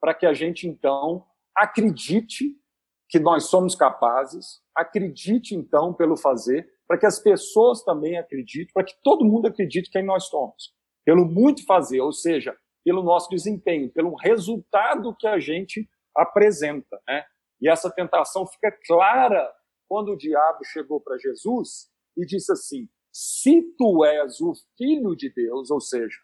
para 0.00 0.12
que 0.12 0.26
a 0.26 0.34
gente 0.34 0.66
então 0.66 1.24
acredite 1.56 2.44
que 3.08 3.20
nós 3.20 3.44
somos 3.44 3.76
capazes, 3.76 4.60
acredite 4.76 5.54
então 5.54 5.94
pelo 5.94 6.16
fazer, 6.16 6.68
para 6.88 6.98
que 6.98 7.06
as 7.06 7.20
pessoas 7.20 7.84
também 7.84 8.18
acreditem, 8.18 8.72
para 8.74 8.82
que 8.82 8.94
todo 9.04 9.24
mundo 9.24 9.46
acredite 9.46 9.88
quem 9.88 10.04
nós 10.04 10.26
somos. 10.26 10.74
Pelo 11.04 11.24
muito 11.24 11.64
fazer, 11.64 12.00
ou 12.00 12.12
seja, 12.12 12.56
pelo 12.84 13.04
nosso 13.04 13.28
desempenho, 13.30 13.92
pelo 13.92 14.16
resultado 14.16 15.14
que 15.16 15.28
a 15.28 15.38
gente 15.38 15.88
apresenta. 16.16 17.00
Né? 17.06 17.24
E 17.60 17.68
essa 17.70 17.88
tentação 17.88 18.44
fica 18.48 18.76
clara 18.84 19.48
quando 19.88 20.10
o 20.10 20.16
diabo 20.16 20.64
chegou 20.64 21.00
para 21.00 21.16
Jesus 21.18 21.88
e 22.16 22.26
disse 22.26 22.50
assim: 22.50 22.88
se 23.14 23.62
tu 23.78 24.04
és 24.04 24.40
o 24.40 24.52
filho 24.76 25.14
de 25.14 25.32
Deus, 25.32 25.70
ou 25.70 25.80
seja, 25.80 26.18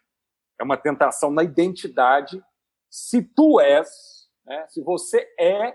é 0.59 0.63
uma 0.63 0.75
tentação 0.75 1.31
na 1.31 1.41
identidade, 1.41 2.43
se 2.89 3.23
tu 3.23 3.61
és, 3.61 4.29
né, 4.45 4.67
se 4.67 4.83
você 4.83 5.25
é 5.39 5.73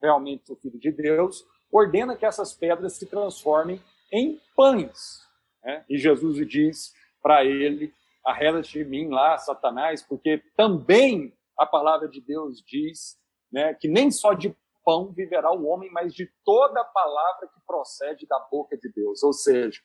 realmente 0.00 0.52
o 0.52 0.56
filho 0.56 0.78
de 0.78 0.92
Deus, 0.92 1.44
ordena 1.72 2.16
que 2.16 2.24
essas 2.24 2.54
pedras 2.54 2.92
se 2.92 3.06
transformem 3.06 3.82
em 4.12 4.40
pães. 4.54 5.20
Né? 5.64 5.84
E 5.90 5.98
Jesus 5.98 6.46
diz 6.46 6.92
para 7.20 7.44
ele: 7.44 7.92
arreda-te 8.24 8.78
de 8.78 8.84
mim 8.84 9.08
lá, 9.08 9.36
Satanás, 9.38 10.00
porque 10.00 10.44
também 10.56 11.36
a 11.58 11.66
palavra 11.66 12.08
de 12.08 12.20
Deus 12.20 12.62
diz 12.64 13.18
né, 13.50 13.74
que 13.74 13.88
nem 13.88 14.12
só 14.12 14.32
de 14.32 14.56
pão 14.84 15.12
viverá 15.12 15.50
o 15.50 15.66
homem, 15.66 15.90
mas 15.90 16.14
de 16.14 16.30
toda 16.44 16.80
a 16.80 16.84
palavra 16.84 17.48
que 17.48 17.60
procede 17.66 18.26
da 18.28 18.38
boca 18.50 18.76
de 18.76 18.88
Deus. 18.92 19.24
Ou 19.24 19.32
seja, 19.32 19.80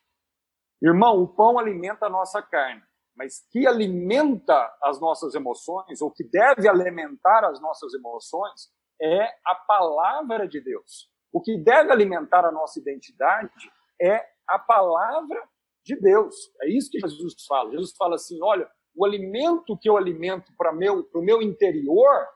irmão, 0.81 1.21
o 1.21 1.27
pão 1.27 1.57
alimenta 1.57 2.05
a 2.05 2.09
nossa 2.09 2.41
carne, 2.41 2.81
mas 3.15 3.45
que 3.51 3.65
alimenta 3.65 4.71
as 4.83 4.99
nossas 4.99 5.33
emoções, 5.33 6.01
ou 6.01 6.11
que 6.11 6.23
deve 6.23 6.69
alimentar 6.69 7.45
as 7.45 7.59
nossas 7.61 7.93
emoções, 7.93 8.69
é 9.01 9.25
a 9.45 9.55
palavra 9.55 10.47
de 10.47 10.61
Deus. 10.61 11.09
O 11.31 11.41
que 11.41 11.57
deve 11.57 11.91
alimentar 11.91 12.45
a 12.45 12.51
nossa 12.51 12.79
identidade 12.79 13.71
é 14.01 14.23
a 14.47 14.59
palavra 14.59 15.41
de 15.83 15.95
Deus. 15.95 16.35
É 16.61 16.69
isso 16.69 16.89
que 16.91 16.99
Jesus 16.99 17.33
fala. 17.47 17.71
Jesus 17.71 17.95
fala 17.97 18.15
assim: 18.15 18.37
olha, 18.41 18.69
o 18.95 19.05
alimento 19.05 19.77
que 19.77 19.89
eu 19.89 19.97
alimento 19.97 20.51
para 20.57 20.73
meu, 20.73 21.07
o 21.13 21.21
meu 21.21 21.41
interior, 21.41 22.27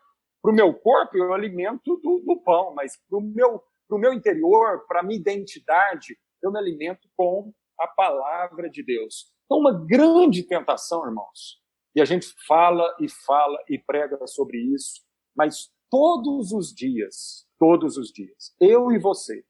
para 0.42 0.52
o 0.52 0.56
meu 0.56 0.74
corpo, 0.74 1.18
eu 1.18 1.34
alimento 1.34 1.98
do, 1.98 2.24
do 2.26 2.42
pão, 2.44 2.74
mas 2.74 2.98
para 3.10 3.18
o 3.18 3.22
meu, 3.22 3.64
meu 3.92 4.14
interior, 4.14 4.86
para 4.88 5.02
a 5.02 5.04
minha 5.04 5.20
identidade, 5.20 6.18
eu 6.42 6.52
me 6.52 6.60
alimento 6.60 7.08
com 7.16 7.54
a 7.82 7.88
palavra 7.88 8.70
de 8.70 8.84
Deus. 8.84 9.32
Então, 9.46 9.58
uma 9.58 9.74
grande 9.86 10.44
tentação, 10.44 11.06
irmãos. 11.06 11.62
E 11.96 12.02
a 12.02 12.06
gente 12.06 12.34
fala 12.48 12.96
e 13.00 13.10
fala 13.10 13.58
e 13.68 13.78
prega 13.78 14.26
sobre 14.26 14.58
isso, 14.58 15.02
mas 15.36 15.70
todos 15.90 16.54
os 16.54 16.74
dias, 16.74 17.46
todos 17.60 17.98
os 17.98 18.12
dias, 18.12 18.56
eu 18.60 18.92
e 18.92 18.98
você, 18.98 19.44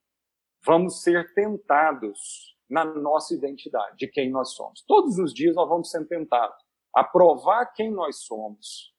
vamos 0.65 1.03
ser 1.03 1.33
tentados 1.33 2.51
na 2.67 2.85
nossa 2.85 3.35
identidade, 3.35 3.97
de 3.97 4.07
quem 4.07 4.31
nós 4.31 4.53
somos. 4.53 4.83
Todos 4.87 5.19
os 5.19 5.33
dias 5.33 5.55
nós 5.55 5.69
vamos 5.69 5.91
ser 5.91 6.07
tentados 6.07 6.57
a 6.95 7.03
provar 7.03 7.67
quem 7.73 7.91
nós 7.91 8.23
somos 8.23 8.91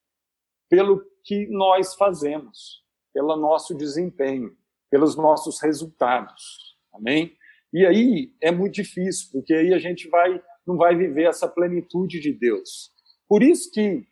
pelo 0.68 1.02
que 1.24 1.46
nós 1.48 1.94
fazemos, 1.94 2.84
pelo 3.12 3.36
nosso 3.36 3.74
desempenho, 3.74 4.56
pelos 4.90 5.16
nossos 5.16 5.60
resultados. 5.60 6.76
Amém? 6.92 7.36
E 7.72 7.86
aí 7.86 8.32
é 8.40 8.50
muito 8.50 8.74
difícil, 8.74 9.28
porque 9.32 9.54
aí 9.54 9.72
a 9.72 9.78
gente 9.78 10.08
vai 10.08 10.42
não 10.66 10.76
vai 10.76 10.94
viver 10.94 11.24
essa 11.24 11.48
plenitude 11.48 12.20
de 12.20 12.32
Deus. 12.32 12.92
Por 13.28 13.42
isso 13.42 13.70
que 13.72 14.06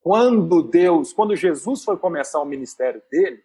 quando 0.00 0.62
Deus, 0.62 1.12
quando 1.12 1.36
Jesus 1.36 1.84
foi 1.84 1.96
começar 1.96 2.40
o 2.40 2.44
ministério 2.44 3.00
dele, 3.10 3.40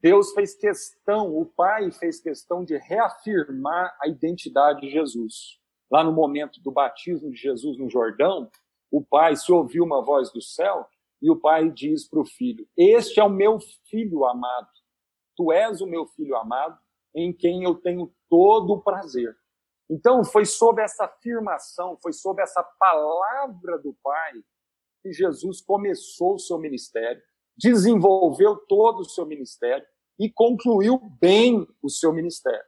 Deus 0.00 0.32
fez 0.32 0.54
questão, 0.54 1.34
o 1.34 1.46
Pai 1.46 1.90
fez 1.92 2.20
questão 2.20 2.64
de 2.64 2.76
reafirmar 2.76 3.96
a 4.02 4.08
identidade 4.08 4.82
de 4.82 4.90
Jesus. 4.90 5.58
Lá 5.90 6.02
no 6.02 6.12
momento 6.12 6.60
do 6.60 6.72
batismo 6.72 7.30
de 7.30 7.36
Jesus 7.36 7.78
no 7.78 7.88
Jordão, 7.88 8.50
o 8.90 9.02
Pai 9.02 9.36
se 9.36 9.50
ouviu 9.50 9.84
uma 9.84 10.04
voz 10.04 10.30
do 10.32 10.42
céu 10.42 10.86
e 11.22 11.30
o 11.30 11.40
Pai 11.40 11.70
diz 11.70 12.06
para 12.08 12.20
o 12.20 12.26
filho: 12.26 12.66
Este 12.76 13.20
é 13.20 13.24
o 13.24 13.30
meu 13.30 13.58
filho 13.88 14.24
amado. 14.26 14.68
Tu 15.36 15.52
és 15.52 15.80
o 15.80 15.86
meu 15.86 16.04
filho 16.06 16.36
amado, 16.36 16.78
em 17.14 17.32
quem 17.32 17.64
eu 17.64 17.74
tenho 17.74 18.12
todo 18.28 18.74
o 18.74 18.82
prazer. 18.82 19.36
Então, 19.90 20.24
foi 20.24 20.44
sob 20.44 20.80
essa 20.80 21.04
afirmação, 21.04 21.98
foi 22.00 22.12
sob 22.12 22.42
essa 22.42 22.62
palavra 22.62 23.78
do 23.78 23.94
Pai 24.02 24.32
que 25.02 25.12
Jesus 25.12 25.60
começou 25.60 26.34
o 26.34 26.38
seu 26.38 26.58
ministério, 26.58 27.20
desenvolveu 27.56 28.56
todo 28.56 29.00
o 29.00 29.04
seu 29.08 29.26
ministério 29.26 29.84
e 30.18 30.30
concluiu 30.30 30.98
bem 31.20 31.66
o 31.82 31.90
seu 31.90 32.12
ministério. 32.12 32.64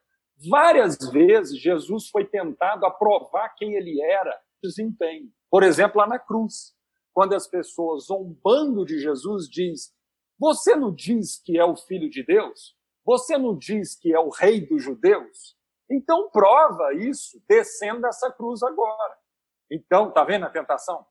Várias 0.51 0.99
vezes 1.11 1.59
Jesus 1.59 2.09
foi 2.09 2.25
tentado 2.25 2.85
a 2.85 2.91
provar 2.91 3.51
quem 3.51 3.75
ele 3.75 4.03
era, 4.03 4.37
desempenho. 4.63 5.31
Por 5.51 5.63
exemplo, 5.63 5.99
lá 5.99 6.07
na 6.07 6.19
cruz, 6.19 6.75
quando 7.13 7.35
as 7.35 7.47
pessoas 7.47 8.07
zombando 8.07 8.85
de 8.85 8.99
Jesus 8.99 9.49
diz: 9.49 9.95
"Você 10.39 10.75
não 10.75 10.93
diz 10.93 11.41
que 11.41 11.57
é 11.57 11.65
o 11.65 11.77
filho 11.77 12.11
de 12.11 12.25
Deus? 12.25 12.77
Você 13.05 13.37
não 13.37 13.57
diz 13.57 13.95
que 13.95 14.15
é 14.15 14.19
o 14.19 14.31
rei 14.31 14.67
dos 14.67 14.83
judeus? 14.83 15.57
Então 15.91 16.31
prova 16.31 16.95
isso 16.95 17.43
descendo 17.49 18.07
essa 18.07 18.33
cruz 18.33 18.63
agora." 18.63 19.25
Então, 19.71 20.13
tá 20.13 20.25
vendo 20.25 20.45
a 20.45 20.51
tentação? 20.51 21.07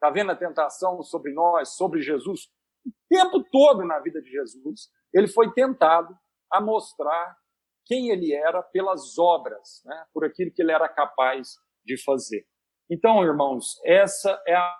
Tá 0.00 0.10
vendo 0.10 0.32
a 0.32 0.36
tentação 0.36 1.02
sobre 1.02 1.32
nós, 1.32 1.76
sobre 1.76 2.00
Jesus? 2.00 2.46
O 2.86 2.90
tempo 3.08 3.44
todo 3.50 3.84
na 3.84 4.00
vida 4.00 4.20
de 4.22 4.30
Jesus, 4.30 4.90
ele 5.12 5.28
foi 5.28 5.52
tentado 5.52 6.16
a 6.50 6.60
mostrar 6.60 7.36
quem 7.84 8.10
ele 8.10 8.32
era 8.32 8.62
pelas 8.62 9.18
obras, 9.18 9.82
né? 9.84 10.06
por 10.12 10.24
aquilo 10.24 10.52
que 10.52 10.62
ele 10.62 10.72
era 10.72 10.88
capaz 10.88 11.56
de 11.84 12.02
fazer. 12.02 12.46
Então, 12.90 13.22
irmãos, 13.22 13.78
essa 13.84 14.42
é 14.46 14.54
a 14.54 14.78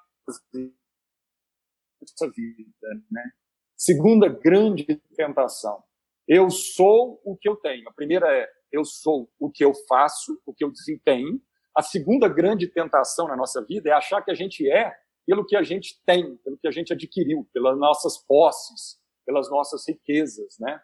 nossa 2.01 2.31
vida. 2.35 2.70
Né? 3.11 3.31
Segunda 3.77 4.29
grande 4.29 4.85
tentação. 5.14 5.85
Eu 6.33 6.49
sou 6.49 7.21
o 7.25 7.37
que 7.37 7.49
eu 7.49 7.57
tenho. 7.57 7.88
A 7.88 7.93
primeira 7.93 8.25
é 8.33 8.49
eu 8.71 8.85
sou 8.85 9.29
o 9.37 9.51
que 9.51 9.64
eu 9.64 9.73
faço, 9.88 10.40
o 10.47 10.55
que 10.55 10.62
eu 10.62 10.71
desempenho. 10.71 11.43
A 11.77 11.83
segunda 11.83 12.29
grande 12.29 12.69
tentação 12.69 13.27
na 13.27 13.37
nossa 13.37 13.64
vida 13.66 13.90
é 13.90 13.93
achar 13.93 14.23
que 14.23 14.31
a 14.31 14.35
gente 14.35 14.71
é 14.71 14.95
pelo 15.27 15.45
que 15.45 15.57
a 15.57 15.64
gente 15.64 16.01
tem, 16.07 16.37
pelo 16.37 16.57
que 16.57 16.69
a 16.69 16.71
gente 16.71 16.93
adquiriu, 16.93 17.49
pelas 17.53 17.77
nossas 17.77 18.16
posses, 18.29 19.01
pelas 19.27 19.51
nossas 19.51 19.83
riquezas, 19.88 20.55
né? 20.61 20.81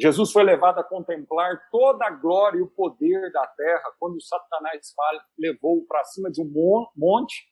Jesus 0.00 0.32
foi 0.32 0.42
levado 0.42 0.80
a 0.80 0.84
contemplar 0.84 1.60
toda 1.70 2.04
a 2.04 2.10
glória 2.10 2.58
e 2.58 2.62
o 2.62 2.70
poder 2.70 3.30
da 3.30 3.46
terra 3.46 3.94
quando 4.00 4.20
Satanás 4.20 4.92
levou 5.38 5.84
para 5.86 6.02
cima 6.06 6.28
de 6.28 6.42
um 6.42 6.90
monte 6.96 7.46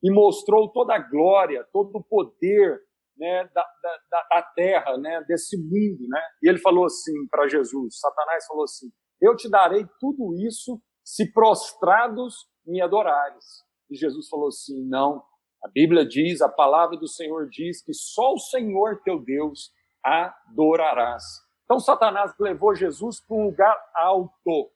e 0.00 0.08
mostrou 0.08 0.68
toda 0.68 0.94
a 0.94 0.98
glória, 1.00 1.66
todo 1.72 1.96
o 1.96 2.04
poder 2.04 2.80
né, 3.16 3.48
da, 3.54 3.66
da, 4.10 4.26
da, 4.30 4.42
terra, 4.54 4.96
né, 4.98 5.22
desse 5.26 5.56
mundo. 5.56 6.08
Né? 6.08 6.20
E 6.42 6.48
ele 6.48 6.58
falou 6.58 6.84
assim 6.84 7.26
para 7.30 7.48
Jesus: 7.48 7.98
Satanás 7.98 8.46
falou 8.46 8.64
assim: 8.64 8.88
Eu 9.20 9.36
te 9.36 9.48
darei 9.50 9.84
tudo 10.00 10.34
isso 10.46 10.80
se 11.04 11.32
prostrados 11.32 12.34
me 12.66 12.80
adorares. 12.80 13.44
E 13.90 13.96
Jesus 13.96 14.28
falou 14.28 14.48
assim: 14.48 14.86
Não, 14.88 15.22
a 15.62 15.68
Bíblia 15.68 16.06
diz, 16.06 16.40
a 16.40 16.48
palavra 16.48 16.96
do 16.96 17.06
Senhor 17.06 17.48
diz 17.48 17.82
que 17.84 17.94
só 17.94 18.32
o 18.32 18.38
Senhor 18.38 19.00
teu 19.04 19.22
Deus 19.22 19.70
adorarás. 20.04 21.22
Então 21.64 21.78
Satanás 21.78 22.32
levou 22.38 22.74
Jesus 22.74 23.24
para 23.24 23.36
um 23.36 23.44
lugar 23.46 23.76
alto. 23.94 24.70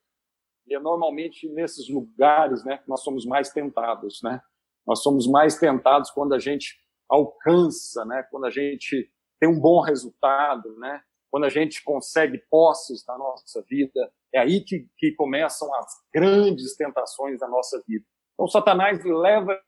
E 0.68 0.74
é 0.74 0.80
normalmente 0.80 1.48
nesses 1.52 1.88
lugares, 1.88 2.64
né, 2.64 2.78
que 2.78 2.88
nós 2.88 3.02
somos 3.02 3.24
mais 3.24 3.50
tentados, 3.50 4.20
né? 4.22 4.40
Nós 4.86 5.02
somos 5.02 5.26
mais 5.28 5.58
tentados 5.58 6.10
quando 6.10 6.34
a 6.34 6.38
gente 6.38 6.76
alcança, 7.08 8.04
né? 8.04 8.22
Quando 8.30 8.46
a 8.46 8.50
gente 8.50 9.10
tem 9.38 9.48
um 9.48 9.60
bom 9.60 9.80
resultado, 9.80 10.76
né? 10.78 11.02
Quando 11.30 11.44
a 11.44 11.48
gente 11.48 11.82
consegue 11.84 12.38
posses 12.50 13.04
na 13.06 13.18
nossa 13.18 13.62
vida, 13.68 14.12
é 14.34 14.38
aí 14.38 14.62
que, 14.64 14.88
que 14.96 15.12
começam 15.12 15.72
as 15.74 15.92
grandes 16.12 16.76
tentações 16.76 17.40
da 17.40 17.48
nossa 17.48 17.82
vida. 17.86 18.04
Então, 18.34 18.46
Satanás 18.46 19.04
leva 19.04 19.58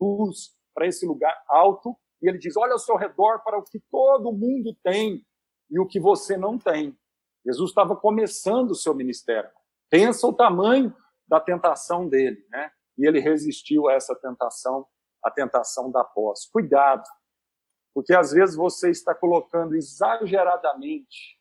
luz 0.00 0.56
para 0.74 0.86
esse 0.86 1.06
lugar 1.06 1.36
alto 1.48 1.96
e 2.22 2.28
ele 2.28 2.38
diz: 2.38 2.56
Olha 2.56 2.72
ao 2.72 2.78
seu 2.78 2.96
redor 2.96 3.42
para 3.42 3.58
o 3.58 3.64
que 3.64 3.80
todo 3.90 4.32
mundo 4.32 4.76
tem 4.82 5.24
e 5.70 5.80
o 5.80 5.86
que 5.86 6.00
você 6.00 6.36
não 6.36 6.58
tem. 6.58 6.96
Jesus 7.44 7.70
estava 7.70 7.96
começando 7.96 8.70
o 8.70 8.76
seu 8.76 8.94
ministério. 8.94 9.50
Pensa 9.90 10.26
o 10.26 10.32
tamanho 10.32 10.94
da 11.26 11.40
tentação 11.40 12.08
dele, 12.08 12.44
né? 12.50 12.70
E 12.96 13.06
ele 13.06 13.20
resistiu 13.20 13.88
a 13.88 13.94
essa 13.94 14.14
tentação, 14.14 14.86
a 15.22 15.30
tentação 15.30 15.90
da 15.90 16.02
posse. 16.04 16.50
Cuidado, 16.50 17.04
porque 17.94 18.14
às 18.14 18.32
vezes 18.32 18.56
você 18.56 18.90
está 18.90 19.14
colocando 19.14 19.74
exageradamente 19.74 21.38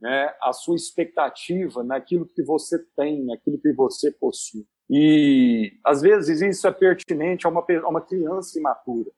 né, 0.00 0.34
a 0.40 0.52
sua 0.52 0.76
expectativa 0.76 1.84
naquilo 1.84 2.26
que 2.26 2.42
você 2.42 2.78
tem, 2.96 3.24
naquilo 3.26 3.60
que 3.60 3.72
você 3.72 4.10
possui. 4.10 4.66
E 4.88 5.78
às 5.84 6.00
vezes 6.00 6.40
isso 6.40 6.66
é 6.66 6.72
pertinente 6.72 7.46
a 7.46 7.50
uma, 7.50 7.60
a 7.60 7.88
uma 7.88 8.00
criança 8.00 8.58
imatura. 8.58 9.10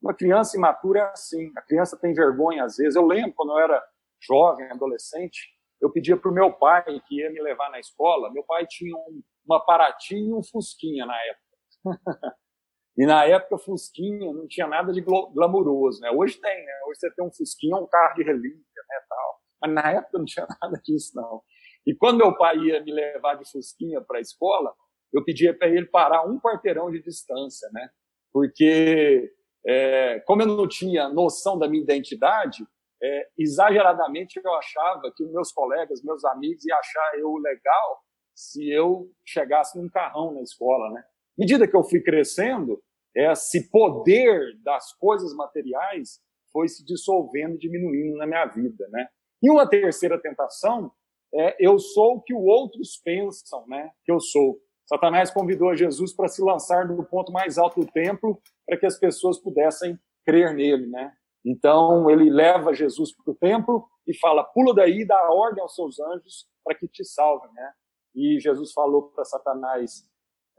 Uma 0.00 0.14
criança 0.14 0.56
imatura 0.56 1.00
é 1.00 1.02
assim, 1.02 1.52
a 1.56 1.62
criança 1.62 1.98
tem 1.98 2.14
vergonha 2.14 2.64
às 2.64 2.76
vezes. 2.76 2.94
Eu 2.94 3.06
lembro 3.06 3.34
quando 3.34 3.52
eu 3.52 3.58
era 3.58 3.84
jovem, 4.20 4.70
adolescente, 4.70 5.50
eu 5.80 5.90
pedia 5.90 6.16
para 6.16 6.30
o 6.30 6.34
meu 6.34 6.52
pai 6.52 6.84
que 7.06 7.16
ia 7.16 7.30
me 7.30 7.40
levar 7.42 7.70
na 7.70 7.80
escola. 7.80 8.32
Meu 8.32 8.44
pai 8.44 8.66
tinha 8.66 8.96
um, 8.96 9.22
uma 9.44 9.64
Paraty 9.64 10.16
e 10.16 10.32
um 10.32 10.42
Fusquinha 10.42 11.04
na 11.04 11.16
época. 11.24 11.50
e 12.96 13.06
na 13.06 13.24
época, 13.24 13.58
Fusquinha 13.58 14.32
não 14.32 14.46
tinha 14.48 14.66
nada 14.66 14.92
de 14.92 15.00
glamuroso, 15.00 16.00
né? 16.00 16.10
Hoje 16.10 16.40
tem, 16.40 16.64
né? 16.64 16.72
Hoje 16.86 17.00
você 17.00 17.10
tem 17.14 17.24
um 17.24 17.32
Fusquinha, 17.32 17.76
um 17.76 17.86
carro 17.86 18.14
de 18.14 18.22
relíquia, 18.22 18.82
né, 18.88 18.96
tal. 19.08 19.40
Mas 19.62 19.72
na 19.72 19.92
época 19.92 20.18
não 20.18 20.24
tinha 20.24 20.46
nada 20.62 20.80
disso, 20.82 21.12
não. 21.14 21.42
E 21.86 21.94
quando 21.94 22.18
meu 22.18 22.36
pai 22.36 22.58
ia 22.58 22.82
me 22.82 22.92
levar 22.92 23.34
de 23.36 23.50
Fusquinha 23.50 24.00
para 24.00 24.18
a 24.18 24.20
escola, 24.20 24.74
eu 25.12 25.24
pedia 25.24 25.56
para 25.56 25.68
ele 25.68 25.86
parar 25.86 26.26
um 26.26 26.38
quarteirão 26.38 26.90
de 26.90 27.02
distância, 27.02 27.68
né? 27.72 27.88
Porque, 28.32 29.32
é, 29.66 30.20
como 30.20 30.42
eu 30.42 30.46
não 30.46 30.68
tinha 30.68 31.08
noção 31.08 31.58
da 31.58 31.68
minha 31.68 31.82
identidade, 31.82 32.64
é, 33.02 33.28
exageradamente 33.38 34.40
eu 34.44 34.54
achava 34.54 35.10
que 35.16 35.24
meus 35.24 35.52
colegas, 35.52 36.02
meus 36.04 36.24
amigos 36.24 36.64
iam 36.66 36.78
achar 36.78 37.18
eu 37.18 37.34
legal 37.36 38.02
se 38.34 38.70
eu 38.70 39.10
chegasse 39.24 39.78
num 39.78 39.88
carrão 39.88 40.34
na 40.34 40.42
escola, 40.42 40.90
né? 40.90 41.02
À 41.40 41.42
medida 41.42 41.66
que 41.66 41.74
eu 41.74 41.82
fui 41.82 42.02
crescendo, 42.02 42.82
esse 43.14 43.70
poder 43.70 44.58
das 44.62 44.92
coisas 44.98 45.34
materiais 45.34 46.20
foi 46.52 46.68
se 46.68 46.84
dissolvendo, 46.84 47.56
diminuindo 47.56 48.18
na 48.18 48.26
minha 48.26 48.44
vida, 48.44 48.86
né? 48.90 49.08
E 49.42 49.50
uma 49.50 49.66
terceira 49.66 50.20
tentação 50.20 50.92
é 51.32 51.56
eu 51.58 51.78
sou 51.78 52.16
o 52.16 52.20
que 52.20 52.34
os 52.34 52.44
outros 52.44 53.00
pensam, 53.02 53.66
né? 53.66 53.90
Que 54.04 54.12
eu 54.12 54.20
sou. 54.20 54.60
Satanás 54.84 55.30
convidou 55.30 55.74
Jesus 55.74 56.12
para 56.12 56.28
se 56.28 56.42
lançar 56.42 56.86
no 56.86 57.02
ponto 57.06 57.32
mais 57.32 57.56
alto 57.56 57.80
do 57.80 57.90
templo 57.90 58.38
para 58.66 58.76
que 58.76 58.84
as 58.84 58.98
pessoas 58.98 59.38
pudessem 59.38 59.98
crer 60.26 60.52
nele, 60.52 60.88
né? 60.88 61.10
Então 61.42 62.10
ele 62.10 62.28
leva 62.28 62.74
Jesus 62.74 63.16
para 63.16 63.32
o 63.32 63.34
templo 63.34 63.88
e 64.06 64.14
fala: 64.18 64.44
pula 64.44 64.74
daí, 64.74 65.06
dá 65.06 65.32
ordem 65.32 65.62
aos 65.62 65.74
seus 65.74 65.98
anjos 66.00 66.46
para 66.62 66.76
que 66.76 66.86
te 66.86 67.02
salvem, 67.02 67.50
né? 67.54 67.72
E 68.14 68.38
Jesus 68.38 68.74
falou 68.74 69.04
para 69.04 69.24
Satanás: 69.24 70.04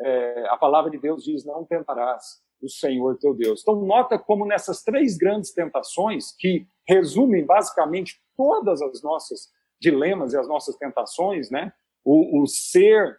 é, 0.03 0.47
a 0.49 0.57
palavra 0.57 0.89
de 0.89 0.97
Deus 0.97 1.23
diz: 1.23 1.45
não 1.45 1.65
tentarás 1.65 2.41
o 2.61 2.69
Senhor 2.69 3.17
teu 3.17 3.33
Deus. 3.33 3.61
Então 3.61 3.75
nota 3.75 4.19
como 4.19 4.45
nessas 4.45 4.83
três 4.83 5.17
grandes 5.17 5.51
tentações 5.53 6.31
que 6.37 6.67
resumem 6.87 7.45
basicamente 7.45 8.21
todas 8.37 8.81
as 8.81 9.01
nossas 9.01 9.49
dilemas 9.79 10.33
e 10.33 10.37
as 10.37 10.47
nossas 10.47 10.75
tentações, 10.77 11.49
né? 11.49 11.73
O, 12.03 12.41
o 12.41 12.47
ser, 12.47 13.17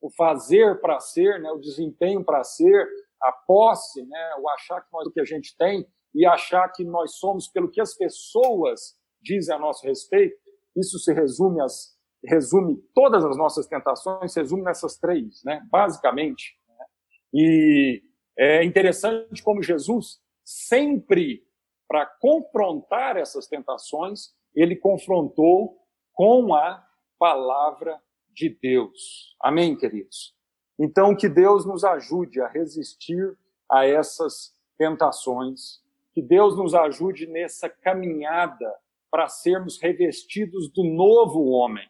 o 0.00 0.10
fazer 0.10 0.80
para 0.80 1.00
ser, 1.00 1.40
né? 1.40 1.50
O 1.50 1.58
desempenho 1.58 2.22
para 2.22 2.44
ser, 2.44 2.86
a 3.22 3.32
posse, 3.32 4.04
né? 4.04 4.34
O 4.40 4.48
achar 4.50 4.82
que 4.82 4.92
nós 4.92 5.06
o 5.06 5.10
que 5.10 5.20
a 5.20 5.24
gente 5.24 5.56
tem 5.56 5.86
e 6.14 6.26
achar 6.26 6.68
que 6.70 6.84
nós 6.84 7.16
somos 7.16 7.48
pelo 7.48 7.70
que 7.70 7.80
as 7.80 7.94
pessoas 7.94 8.94
dizem 9.20 9.54
a 9.54 9.58
nosso 9.58 9.86
respeito, 9.86 10.36
isso 10.76 10.98
se 10.98 11.12
resume 11.12 11.60
as 11.60 11.95
resume 12.26 12.76
todas 12.94 13.24
as 13.24 13.36
nossas 13.36 13.66
tentações, 13.66 14.34
resume 14.34 14.62
nessas 14.62 14.98
três, 14.98 15.42
né? 15.44 15.66
Basicamente. 15.70 16.58
Né? 16.68 16.84
E 17.32 18.02
é 18.38 18.64
interessante 18.64 19.42
como 19.42 19.62
Jesus 19.62 20.18
sempre 20.44 21.44
para 21.88 22.06
confrontar 22.06 23.16
essas 23.16 23.46
tentações, 23.46 24.34
ele 24.54 24.76
confrontou 24.76 25.78
com 26.12 26.54
a 26.54 26.84
palavra 27.18 28.00
de 28.32 28.48
Deus. 28.48 29.36
Amém, 29.40 29.76
queridos? 29.76 30.34
Então, 30.78 31.16
que 31.16 31.28
Deus 31.28 31.64
nos 31.64 31.84
ajude 31.84 32.40
a 32.40 32.48
resistir 32.48 33.36
a 33.70 33.86
essas 33.86 34.54
tentações 34.76 35.80
que 36.12 36.22
Deus 36.22 36.56
nos 36.56 36.74
ajude 36.74 37.26
nessa 37.26 37.68
caminhada 37.68 38.74
para 39.10 39.28
sermos 39.28 39.78
revestidos 39.80 40.70
do 40.70 40.82
novo 40.82 41.44
homem. 41.44 41.86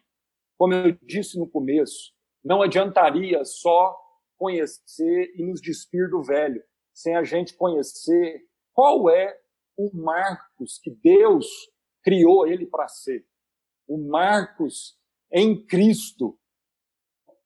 Como 0.57 0.73
eu 0.73 0.97
disse 1.03 1.37
no 1.37 1.47
começo, 1.49 2.13
não 2.43 2.61
adiantaria 2.61 3.43
só 3.45 3.95
conhecer 4.37 5.33
e 5.35 5.43
nos 5.43 5.61
despir 5.61 6.09
do 6.09 6.23
velho, 6.23 6.63
sem 6.93 7.15
a 7.15 7.23
gente 7.23 7.55
conhecer 7.55 8.41
qual 8.73 9.09
é 9.09 9.37
o 9.75 9.91
Marcos 9.95 10.79
que 10.81 10.91
Deus 10.91 11.47
criou 12.03 12.47
ele 12.47 12.65
para 12.65 12.87
ser. 12.87 13.25
O 13.87 13.97
Marcos 13.97 14.97
em 15.31 15.65
Cristo. 15.65 16.39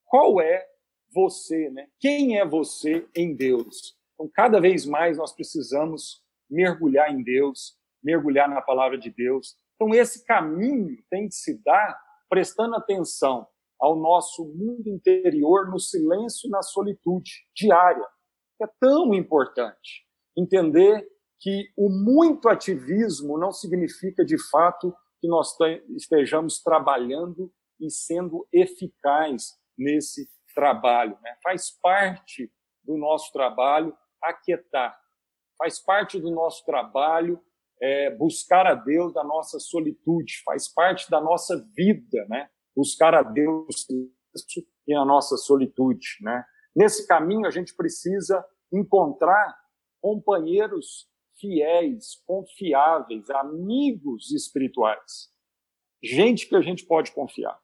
Qual 0.05 0.41
é 0.41 0.67
você, 1.13 1.69
né? 1.69 1.87
Quem 1.99 2.39
é 2.39 2.45
você 2.45 3.07
em 3.15 3.35
Deus? 3.35 3.97
Então, 4.13 4.29
cada 4.33 4.59
vez 4.59 4.85
mais 4.85 5.17
nós 5.17 5.33
precisamos 5.33 6.23
mergulhar 6.49 7.11
em 7.11 7.23
Deus, 7.23 7.77
mergulhar 8.03 8.49
na 8.49 8.61
palavra 8.61 8.97
de 8.97 9.09
Deus. 9.09 9.57
Então, 9.75 9.93
esse 9.93 10.25
caminho 10.25 11.01
tem 11.09 11.27
que 11.27 11.35
se 11.35 11.61
dar 11.63 11.99
prestando 12.31 12.75
atenção 12.77 13.45
ao 13.77 13.97
nosso 13.97 14.45
mundo 14.45 14.87
interior 14.87 15.69
no 15.69 15.77
silêncio 15.77 16.47
e 16.47 16.49
na 16.49 16.61
solitude 16.61 17.45
diária. 17.53 18.07
É 18.61 18.65
tão 18.79 19.13
importante 19.13 20.07
entender 20.37 21.05
que 21.41 21.67
o 21.75 21.89
muito 21.89 22.47
ativismo 22.47 23.37
não 23.37 23.51
significa, 23.51 24.23
de 24.23 24.37
fato, 24.49 24.95
que 25.19 25.27
nós 25.27 25.57
estejamos 25.89 26.63
trabalhando 26.63 27.51
e 27.81 27.91
sendo 27.91 28.47
eficaz 28.53 29.59
nesse 29.77 30.29
trabalho. 30.55 31.17
Né? 31.21 31.35
Faz 31.43 31.69
parte 31.81 32.49
do 32.81 32.95
nosso 32.95 33.33
trabalho 33.33 33.93
aquietar, 34.23 34.97
faz 35.57 35.79
parte 35.79 36.17
do 36.17 36.31
nosso 36.31 36.63
trabalho 36.63 37.43
é, 37.81 38.11
buscar 38.11 38.67
a 38.67 38.75
Deus 38.75 39.13
da 39.13 39.23
nossa 39.23 39.59
solitude, 39.59 40.41
faz 40.45 40.71
parte 40.71 41.09
da 41.09 41.19
nossa 41.19 41.57
vida, 41.75 42.25
né? 42.29 42.49
Buscar 42.75 43.15
a 43.15 43.23
Deus 43.23 43.87
e 44.87 44.93
a 44.93 45.03
nossa 45.03 45.35
solitude, 45.35 46.07
né? 46.21 46.45
Nesse 46.75 47.07
caminho 47.07 47.47
a 47.47 47.51
gente 47.51 47.75
precisa 47.75 48.45
encontrar 48.71 49.57
companheiros 49.99 51.09
fiéis, 51.39 52.21
confiáveis, 52.25 53.29
amigos 53.31 54.31
espirituais, 54.31 55.29
gente 56.03 56.47
que 56.47 56.55
a 56.55 56.61
gente 56.61 56.85
pode 56.85 57.11
confiar, 57.11 57.57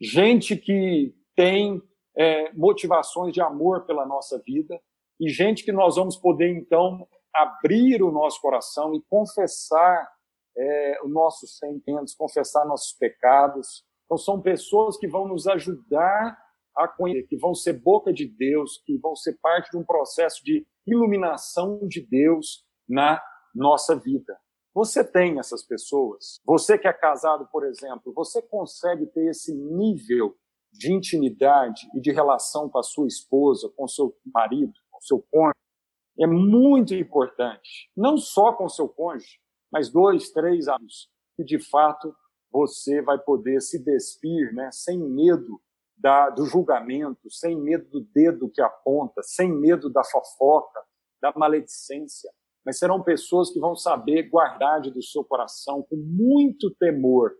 gente 0.00 0.56
que 0.56 1.12
tem 1.34 1.82
é, 2.16 2.52
motivações 2.52 3.32
de 3.32 3.40
amor 3.40 3.84
pela 3.84 4.06
nossa 4.06 4.40
vida 4.46 4.80
e 5.18 5.28
gente 5.28 5.64
que 5.64 5.72
nós 5.72 5.96
vamos 5.96 6.16
poder 6.16 6.50
então 6.50 7.06
abrir 7.34 8.02
o 8.02 8.10
nosso 8.10 8.40
coração 8.40 8.94
e 8.94 9.02
confessar 9.08 10.08
é, 10.56 10.98
os 11.04 11.10
nossos 11.12 11.56
sentimentos, 11.58 12.14
confessar 12.14 12.66
nossos 12.66 12.92
pecados. 12.98 13.84
Então, 14.04 14.18
são 14.18 14.40
pessoas 14.40 14.96
que 14.96 15.08
vão 15.08 15.28
nos 15.28 15.46
ajudar 15.46 16.36
a 16.76 16.88
conhecer, 16.88 17.26
que 17.28 17.36
vão 17.36 17.54
ser 17.54 17.74
boca 17.74 18.12
de 18.12 18.26
Deus, 18.26 18.82
que 18.84 18.96
vão 18.98 19.14
ser 19.14 19.38
parte 19.40 19.70
de 19.70 19.76
um 19.76 19.84
processo 19.84 20.42
de 20.44 20.66
iluminação 20.86 21.86
de 21.86 22.00
Deus 22.00 22.64
na 22.88 23.22
nossa 23.54 23.96
vida. 23.96 24.38
Você 24.72 25.04
tem 25.04 25.38
essas 25.38 25.64
pessoas? 25.64 26.40
Você 26.44 26.78
que 26.78 26.86
é 26.86 26.92
casado, 26.92 27.48
por 27.50 27.66
exemplo, 27.66 28.12
você 28.14 28.40
consegue 28.40 29.06
ter 29.06 29.28
esse 29.30 29.54
nível 29.54 30.36
de 30.72 30.92
intimidade 30.92 31.88
e 31.94 32.00
de 32.00 32.12
relação 32.12 32.68
com 32.68 32.78
a 32.78 32.82
sua 32.82 33.08
esposa, 33.08 33.68
com 33.76 33.84
o 33.84 33.88
seu 33.88 34.16
marido, 34.32 34.72
com 34.90 34.98
o 34.98 35.02
seu 35.02 35.26
cônjuge? 35.30 35.69
É 36.20 36.26
muito 36.26 36.94
importante, 36.94 37.90
não 37.96 38.18
só 38.18 38.52
com 38.52 38.68
seu 38.68 38.88
cônjuge, 38.88 39.40
mas 39.72 39.90
dois, 39.90 40.30
três 40.30 40.68
anos, 40.68 41.08
que 41.36 41.44
de 41.44 41.58
fato 41.58 42.14
você 42.52 43.00
vai 43.00 43.18
poder 43.18 43.60
se 43.60 43.82
despir, 43.82 44.52
né, 44.52 44.70
sem 44.72 44.98
medo 44.98 45.60
da, 45.96 46.28
do 46.30 46.44
julgamento, 46.44 47.30
sem 47.30 47.56
medo 47.56 47.88
do 47.88 48.00
dedo 48.12 48.50
que 48.50 48.60
aponta, 48.60 49.22
sem 49.22 49.50
medo 49.50 49.90
da 49.90 50.02
fofoca, 50.04 50.80
da 51.22 51.32
maledicência, 51.36 52.30
mas 52.64 52.78
serão 52.78 53.02
pessoas 53.02 53.50
que 53.50 53.60
vão 53.60 53.74
saber 53.74 54.28
guardar 54.28 54.80
do 54.82 55.02
seu 55.02 55.24
coração 55.24 55.82
com 55.82 55.96
muito 55.96 56.74
temor. 56.74 57.32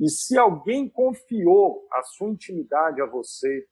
E 0.00 0.08
se 0.08 0.36
alguém 0.36 0.88
confiou 0.88 1.86
a 1.92 2.02
sua 2.02 2.30
intimidade 2.30 3.00
a 3.00 3.06
você, 3.06 3.66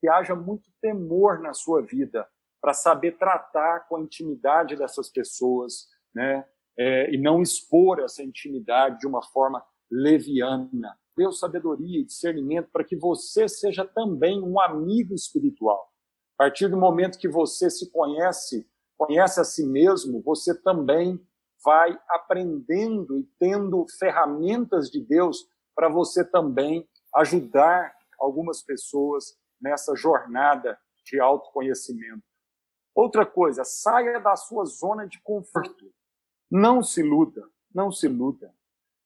que 0.00 0.08
haja 0.08 0.34
muito 0.34 0.70
temor 0.80 1.40
na 1.40 1.52
sua 1.52 1.82
vida 1.82 2.28
para 2.64 2.72
saber 2.72 3.18
tratar 3.18 3.80
com 3.80 3.96
a 3.96 4.00
intimidade 4.00 4.74
dessas 4.74 5.10
pessoas, 5.10 5.86
né? 6.14 6.46
É, 6.78 7.14
e 7.14 7.18
não 7.18 7.42
expor 7.42 8.00
essa 8.00 8.22
intimidade 8.22 9.00
de 9.00 9.06
uma 9.06 9.22
forma 9.22 9.62
leviana. 9.90 10.98
Deus 11.14 11.38
sabedoria 11.38 12.00
e 12.00 12.06
discernimento 12.06 12.70
para 12.72 12.82
que 12.82 12.96
você 12.96 13.46
seja 13.50 13.84
também 13.84 14.42
um 14.42 14.58
amigo 14.58 15.14
espiritual. 15.14 15.92
A 16.38 16.44
partir 16.44 16.68
do 16.68 16.78
momento 16.78 17.18
que 17.18 17.28
você 17.28 17.68
se 17.68 17.92
conhece, 17.92 18.66
conhece 18.96 19.38
a 19.38 19.44
si 19.44 19.66
mesmo, 19.66 20.22
você 20.22 20.58
também 20.58 21.20
vai 21.62 21.94
aprendendo 22.08 23.18
e 23.18 23.24
tendo 23.38 23.84
ferramentas 23.98 24.90
de 24.90 25.04
Deus 25.04 25.46
para 25.76 25.90
você 25.90 26.24
também 26.24 26.88
ajudar 27.14 27.94
algumas 28.18 28.62
pessoas 28.62 29.36
nessa 29.60 29.94
jornada 29.94 30.78
de 31.04 31.20
autoconhecimento. 31.20 32.33
Outra 32.94 33.26
coisa, 33.26 33.64
saia 33.64 34.20
da 34.20 34.36
sua 34.36 34.64
zona 34.64 35.06
de 35.06 35.20
conforto. 35.20 35.92
Não 36.50 36.82
se 36.82 37.00
iluda, 37.00 37.48
não 37.74 37.90
se 37.90 38.06
iluda. 38.06 38.54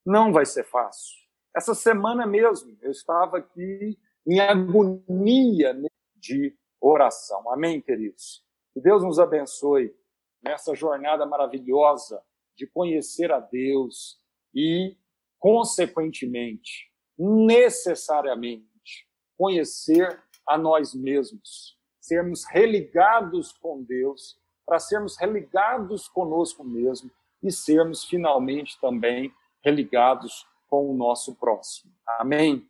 Não 0.04 0.32
vai 0.32 0.44
ser 0.44 0.64
fácil. 0.64 1.16
Essa 1.56 1.74
semana 1.74 2.26
mesmo 2.26 2.76
eu 2.82 2.90
estava 2.90 3.38
aqui 3.38 3.98
em 4.26 4.40
agonia 4.40 5.74
de 6.16 6.56
oração. 6.80 7.50
Amém, 7.50 7.80
queridos? 7.80 8.44
Que 8.74 8.80
Deus 8.80 9.02
nos 9.02 9.18
abençoe 9.18 9.94
nessa 10.42 10.74
jornada 10.74 11.24
maravilhosa 11.24 12.22
de 12.56 12.66
conhecer 12.66 13.32
a 13.32 13.40
Deus 13.40 14.20
e, 14.54 14.96
consequentemente, 15.38 16.92
necessariamente, 17.18 19.08
conhecer 19.36 20.22
a 20.46 20.58
nós 20.58 20.94
mesmos, 20.94 21.77
sermos 22.08 22.44
religados 22.46 23.52
com 23.52 23.82
Deus, 23.82 24.38
para 24.66 24.78
sermos 24.78 25.18
religados 25.18 26.08
conosco 26.08 26.64
mesmo 26.64 27.10
e 27.42 27.52
sermos 27.52 28.04
finalmente 28.04 28.80
também 28.80 29.32
religados 29.62 30.46
com 30.68 30.90
o 30.90 30.96
nosso 30.96 31.34
próximo. 31.36 31.92
Amém? 32.18 32.66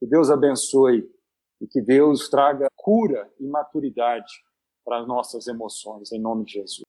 Que 0.00 0.06
Deus 0.06 0.30
abençoe 0.30 1.08
e 1.60 1.66
que 1.66 1.80
Deus 1.80 2.28
traga 2.28 2.66
cura 2.74 3.30
e 3.38 3.46
maturidade 3.46 4.44
para 4.84 5.00
as 5.00 5.06
nossas 5.06 5.46
emoções, 5.46 6.12
em 6.12 6.20
nome 6.20 6.44
de 6.44 6.54
Jesus. 6.54 6.82